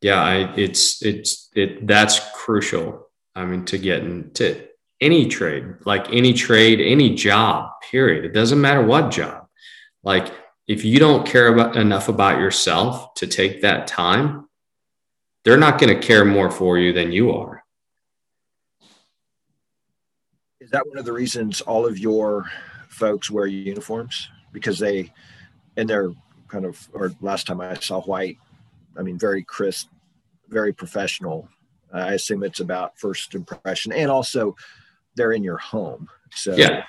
yeah, 0.00 0.22
I, 0.22 0.54
it's, 0.54 1.02
it's, 1.02 1.50
it, 1.54 1.86
that's 1.86 2.20
crucial. 2.34 3.08
I 3.34 3.44
mean, 3.46 3.64
to 3.66 3.78
get 3.78 4.02
into 4.02 4.66
any 5.00 5.28
trade, 5.28 5.64
like 5.84 6.12
any 6.12 6.32
trade, 6.32 6.80
any 6.80 7.14
job, 7.14 7.70
period. 7.90 8.24
It 8.24 8.32
doesn't 8.32 8.60
matter 8.60 8.84
what 8.84 9.10
job. 9.10 9.46
Like, 10.02 10.32
if 10.66 10.84
you 10.84 10.98
don't 10.98 11.26
care 11.26 11.48
about 11.48 11.76
enough 11.76 12.08
about 12.08 12.38
yourself 12.38 13.14
to 13.14 13.26
take 13.26 13.62
that 13.62 13.86
time, 13.86 14.48
they're 15.44 15.58
not 15.58 15.78
going 15.78 15.94
to 15.94 16.06
care 16.06 16.24
more 16.24 16.50
for 16.50 16.78
you 16.78 16.92
than 16.92 17.12
you 17.12 17.32
are. 17.32 17.62
Is 20.60 20.70
that 20.70 20.86
one 20.86 20.98
of 20.98 21.04
the 21.04 21.12
reasons 21.12 21.60
all 21.60 21.86
of 21.86 21.98
your 21.98 22.50
folks 22.88 23.30
wear 23.30 23.46
uniforms? 23.46 24.28
Because 24.52 24.78
they, 24.78 25.12
and 25.76 25.88
they're 25.88 26.10
kind 26.48 26.64
of, 26.64 26.88
or 26.94 27.12
last 27.20 27.46
time 27.46 27.60
I 27.60 27.74
saw 27.74 28.00
white, 28.02 28.38
I 28.98 29.02
mean, 29.02 29.18
very 29.18 29.42
crisp, 29.42 29.88
very 30.48 30.72
professional. 30.72 31.48
I 31.92 32.14
assume 32.14 32.42
it's 32.42 32.60
about 32.60 32.98
first 32.98 33.34
impression 33.34 33.92
and 33.92 34.10
also 34.10 34.56
they're 35.16 35.32
in 35.32 35.44
your 35.44 35.58
home. 35.58 36.08
So, 36.32 36.56
yeah. 36.56 36.84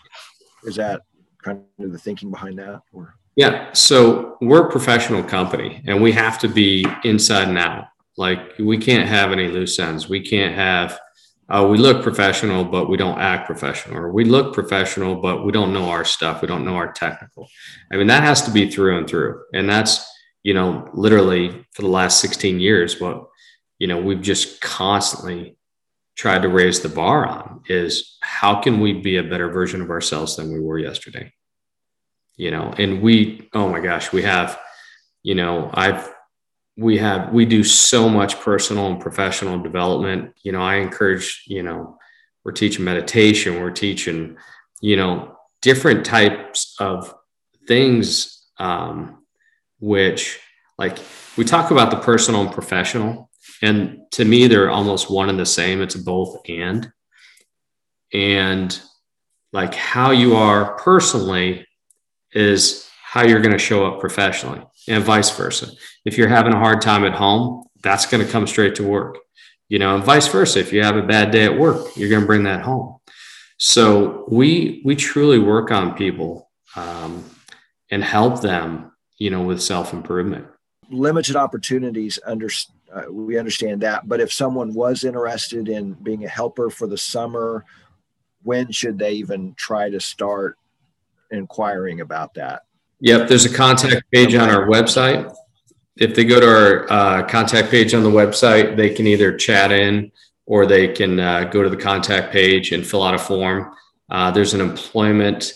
is 0.63 0.77
that 0.77 1.01
kind 1.43 1.61
of 1.79 1.91
the 1.91 1.99
thinking 1.99 2.31
behind 2.31 2.57
that? 2.59 2.81
Or 2.93 3.15
Yeah. 3.35 3.71
So 3.73 4.37
we're 4.39 4.67
a 4.67 4.71
professional 4.71 5.21
company 5.21 5.83
and 5.85 6.01
we 6.01 6.13
have 6.13 6.39
to 6.39 6.47
be 6.47 6.85
inside 7.03 7.49
and 7.49 7.57
out. 7.57 7.87
Like 8.17 8.57
we 8.59 8.77
can't 8.77 9.07
have 9.07 9.31
any 9.31 9.47
loose 9.47 9.77
ends. 9.79 10.07
We 10.07 10.21
can't 10.21 10.55
have, 10.55 10.99
uh, 11.49 11.67
we 11.69 11.77
look 11.77 12.01
professional, 12.01 12.63
but 12.63 12.89
we 12.89 12.97
don't 12.97 13.19
act 13.19 13.45
professional, 13.45 13.97
or 13.97 14.11
we 14.11 14.25
look 14.25 14.53
professional, 14.53 15.15
but 15.15 15.45
we 15.45 15.51
don't 15.51 15.73
know 15.73 15.89
our 15.89 16.05
stuff. 16.05 16.41
We 16.41 16.47
don't 16.47 16.65
know 16.65 16.75
our 16.75 16.91
technical. 16.91 17.47
I 17.91 17.97
mean, 17.97 18.07
that 18.07 18.23
has 18.23 18.41
to 18.43 18.51
be 18.51 18.69
through 18.69 18.97
and 18.97 19.07
through. 19.07 19.43
And 19.53 19.69
that's, 19.69 20.05
you 20.43 20.53
know, 20.53 20.89
literally 20.93 21.65
for 21.73 21.81
the 21.81 21.89
last 21.89 22.19
16 22.21 22.59
years, 22.59 22.99
what, 22.99 23.27
you 23.79 23.87
know, 23.87 24.01
we've 24.01 24.21
just 24.21 24.61
constantly 24.61 25.57
tried 26.15 26.41
to 26.43 26.47
raise 26.49 26.79
the 26.79 26.89
bar 26.89 27.27
on 27.27 27.61
is 27.67 28.17
how 28.21 28.61
can 28.61 28.79
we 28.79 28.93
be 28.93 29.17
a 29.17 29.23
better 29.23 29.49
version 29.49 29.81
of 29.81 29.89
ourselves 29.89 30.37
than 30.37 30.51
we 30.51 30.59
were 30.59 30.79
yesterday? 30.79 31.31
You 32.37 32.51
know, 32.51 32.73
and 32.77 33.01
we, 33.01 33.49
oh 33.53 33.69
my 33.69 33.81
gosh, 33.81 34.11
we 34.11 34.21
have, 34.21 34.57
you 35.23 35.35
know, 35.35 35.69
I've, 35.73 36.14
we 36.77 36.97
have, 36.97 37.31
we 37.31 37.45
do 37.45 37.63
so 37.63 38.09
much 38.09 38.39
personal 38.39 38.87
and 38.87 38.99
professional 38.99 39.59
development. 39.61 40.35
You 40.43 40.51
know, 40.51 40.61
I 40.61 40.75
encourage, 40.75 41.43
you 41.47 41.63
know, 41.63 41.97
we're 42.43 42.51
teaching 42.51 42.85
meditation, 42.85 43.61
we're 43.61 43.71
teaching, 43.71 44.37
you 44.81 44.97
know, 44.97 45.37
different 45.61 46.05
types 46.05 46.75
of 46.79 47.13
things, 47.67 48.45
um, 48.59 49.23
which 49.79 50.39
like 50.77 50.99
we 51.37 51.45
talk 51.45 51.71
about 51.71 51.91
the 51.91 51.97
personal 51.97 52.41
and 52.41 52.51
professional 52.51 53.29
and 53.61 54.01
to 54.11 54.25
me, 54.25 54.47
they're 54.47 54.69
almost 54.69 55.09
one 55.09 55.29
and 55.29 55.39
the 55.39 55.45
same. 55.45 55.81
It's 55.81 55.95
both 55.95 56.37
and. 56.47 56.91
And 58.13 58.79
like 59.51 59.73
how 59.73 60.11
you 60.11 60.35
are 60.35 60.75
personally 60.77 61.67
is 62.31 62.89
how 63.03 63.23
you're 63.23 63.41
going 63.41 63.53
to 63.53 63.57
show 63.57 63.85
up 63.85 63.99
professionally, 63.99 64.61
and 64.87 65.03
vice 65.03 65.35
versa. 65.35 65.71
If 66.03 66.17
you're 66.17 66.27
having 66.27 66.53
a 66.53 66.59
hard 66.59 66.81
time 66.81 67.03
at 67.03 67.13
home, 67.13 67.63
that's 67.81 68.05
going 68.05 68.25
to 68.25 68.31
come 68.31 68.47
straight 68.47 68.75
to 68.75 68.83
work. 68.83 69.19
You 69.67 69.79
know, 69.79 69.95
and 69.95 70.03
vice 70.03 70.27
versa. 70.27 70.59
If 70.59 70.71
you 70.71 70.83
have 70.83 70.95
a 70.95 71.01
bad 71.01 71.31
day 71.31 71.45
at 71.45 71.57
work, 71.57 71.95
you're 71.95 72.09
going 72.09 72.21
to 72.21 72.27
bring 72.27 72.43
that 72.43 72.61
home. 72.61 72.97
So 73.57 74.25
we 74.27 74.81
we 74.85 74.95
truly 74.95 75.39
work 75.39 75.71
on 75.71 75.95
people 75.95 76.49
um, 76.75 77.23
and 77.89 78.03
help 78.03 78.41
them, 78.41 78.91
you 79.17 79.29
know, 79.29 79.41
with 79.41 79.61
self 79.61 79.93
improvement. 79.93 80.45
Limited 80.89 81.35
opportunities 81.35 82.19
under 82.25 82.49
uh, 82.93 83.11
we 83.11 83.37
understand 83.37 83.81
that. 83.81 84.07
But 84.07 84.19
if 84.19 84.31
someone 84.31 84.73
was 84.73 85.03
interested 85.03 85.67
in 85.67 85.93
being 85.93 86.25
a 86.25 86.29
helper 86.29 86.69
for 86.69 86.87
the 86.87 86.97
summer, 86.97 87.65
when 88.43 88.71
should 88.71 88.99
they 88.99 89.13
even 89.13 89.55
try 89.55 89.89
to 89.89 89.99
start 89.99 90.57
inquiring 91.31 92.01
about 92.01 92.35
that? 92.35 92.63
Yep, 93.01 93.27
there's 93.27 93.45
a 93.45 93.53
contact 93.53 94.09
page 94.11 94.35
on 94.35 94.49
our 94.49 94.67
website. 94.67 95.33
If 95.97 96.15
they 96.15 96.25
go 96.25 96.39
to 96.39 96.47
our 96.47 96.91
uh, 96.91 97.27
contact 97.27 97.69
page 97.69 97.93
on 97.93 98.03
the 98.03 98.09
website, 98.09 98.75
they 98.75 98.89
can 98.89 99.07
either 99.07 99.35
chat 99.35 99.71
in 99.71 100.11
or 100.45 100.65
they 100.65 100.87
can 100.89 101.19
uh, 101.19 101.45
go 101.45 101.63
to 101.63 101.69
the 101.69 101.77
contact 101.77 102.31
page 102.31 102.71
and 102.71 102.85
fill 102.85 103.03
out 103.03 103.13
a 103.13 103.17
form. 103.19 103.73
Uh, 104.09 104.31
there's 104.31 104.53
an 104.53 104.61
employment 104.61 105.53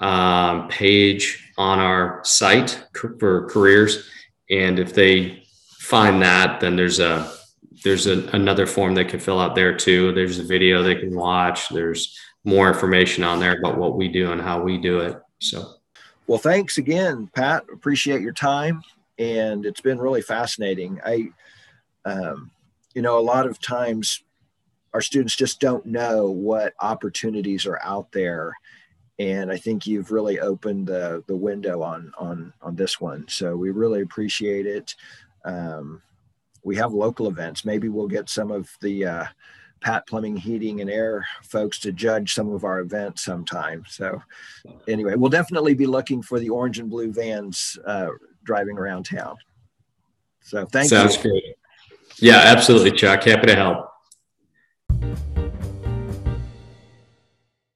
um, 0.00 0.68
page 0.68 1.52
on 1.58 1.78
our 1.78 2.20
site 2.24 2.82
for 3.18 3.46
careers. 3.48 4.08
And 4.50 4.78
if 4.78 4.94
they 4.94 5.44
find 5.78 6.22
that, 6.22 6.60
then 6.60 6.76
there's 6.76 7.00
a 7.00 7.32
there's 7.82 8.06
a, 8.06 8.26
another 8.34 8.66
form 8.66 8.94
they 8.94 9.04
can 9.04 9.20
fill 9.20 9.40
out 9.40 9.54
there 9.54 9.74
too. 9.74 10.12
There's 10.12 10.38
a 10.38 10.44
video 10.44 10.82
they 10.82 10.96
can 10.96 11.14
watch. 11.14 11.68
There's 11.70 12.18
more 12.44 12.68
information 12.68 13.24
on 13.24 13.40
there 13.40 13.58
about 13.58 13.78
what 13.78 13.96
we 13.96 14.08
do 14.08 14.32
and 14.32 14.40
how 14.40 14.62
we 14.62 14.78
do 14.78 15.00
it. 15.00 15.18
So, 15.38 15.76
well, 16.30 16.38
thanks 16.38 16.78
again, 16.78 17.28
Pat. 17.34 17.64
Appreciate 17.72 18.20
your 18.20 18.32
time, 18.32 18.82
and 19.18 19.66
it's 19.66 19.80
been 19.80 19.98
really 19.98 20.22
fascinating. 20.22 21.00
I, 21.04 21.30
um, 22.04 22.52
you 22.94 23.02
know, 23.02 23.18
a 23.18 23.20
lot 23.20 23.46
of 23.46 23.60
times 23.60 24.22
our 24.94 25.00
students 25.00 25.34
just 25.34 25.58
don't 25.58 25.84
know 25.86 26.30
what 26.30 26.74
opportunities 26.78 27.66
are 27.66 27.80
out 27.82 28.12
there 28.12 28.54
and 29.18 29.50
I 29.52 29.58
think 29.58 29.86
you've 29.86 30.12
really 30.12 30.40
opened 30.40 30.86
the 30.86 31.22
the 31.26 31.36
window 31.36 31.82
on 31.82 32.12
on 32.16 32.52
on 32.62 32.76
this 32.76 33.00
one. 33.00 33.26
So 33.28 33.56
we 33.56 33.70
really 33.70 34.00
appreciate 34.00 34.66
it. 34.66 34.94
Um, 35.44 36.00
we 36.62 36.76
have 36.76 36.92
local 36.92 37.28
events. 37.28 37.64
Maybe 37.64 37.88
we'll 37.88 38.08
get 38.08 38.30
some 38.30 38.50
of 38.50 38.70
the 38.80 39.04
uh, 39.04 39.24
Pat 39.80 40.06
Plumbing, 40.06 40.36
Heating, 40.36 40.80
and 40.80 40.90
Air 40.90 41.24
folks 41.42 41.78
to 41.80 41.92
judge 41.92 42.34
some 42.34 42.52
of 42.52 42.64
our 42.64 42.80
events 42.80 43.24
sometime. 43.24 43.84
So, 43.88 44.22
anyway, 44.88 45.14
we'll 45.16 45.30
definitely 45.30 45.74
be 45.74 45.86
looking 45.86 46.22
for 46.22 46.38
the 46.38 46.50
orange 46.50 46.78
and 46.78 46.90
blue 46.90 47.12
vans 47.12 47.78
uh, 47.86 48.08
driving 48.44 48.78
around 48.78 49.04
town. 49.04 49.36
So, 50.42 50.66
thank 50.66 50.88
Sounds 50.88 51.16
you. 51.16 51.22
Sounds 51.22 51.22
great. 51.22 51.44
Yeah, 52.18 52.42
absolutely, 52.44 52.92
Chuck. 52.92 53.24
Happy 53.24 53.46
to 53.46 53.54
help. 53.54 53.86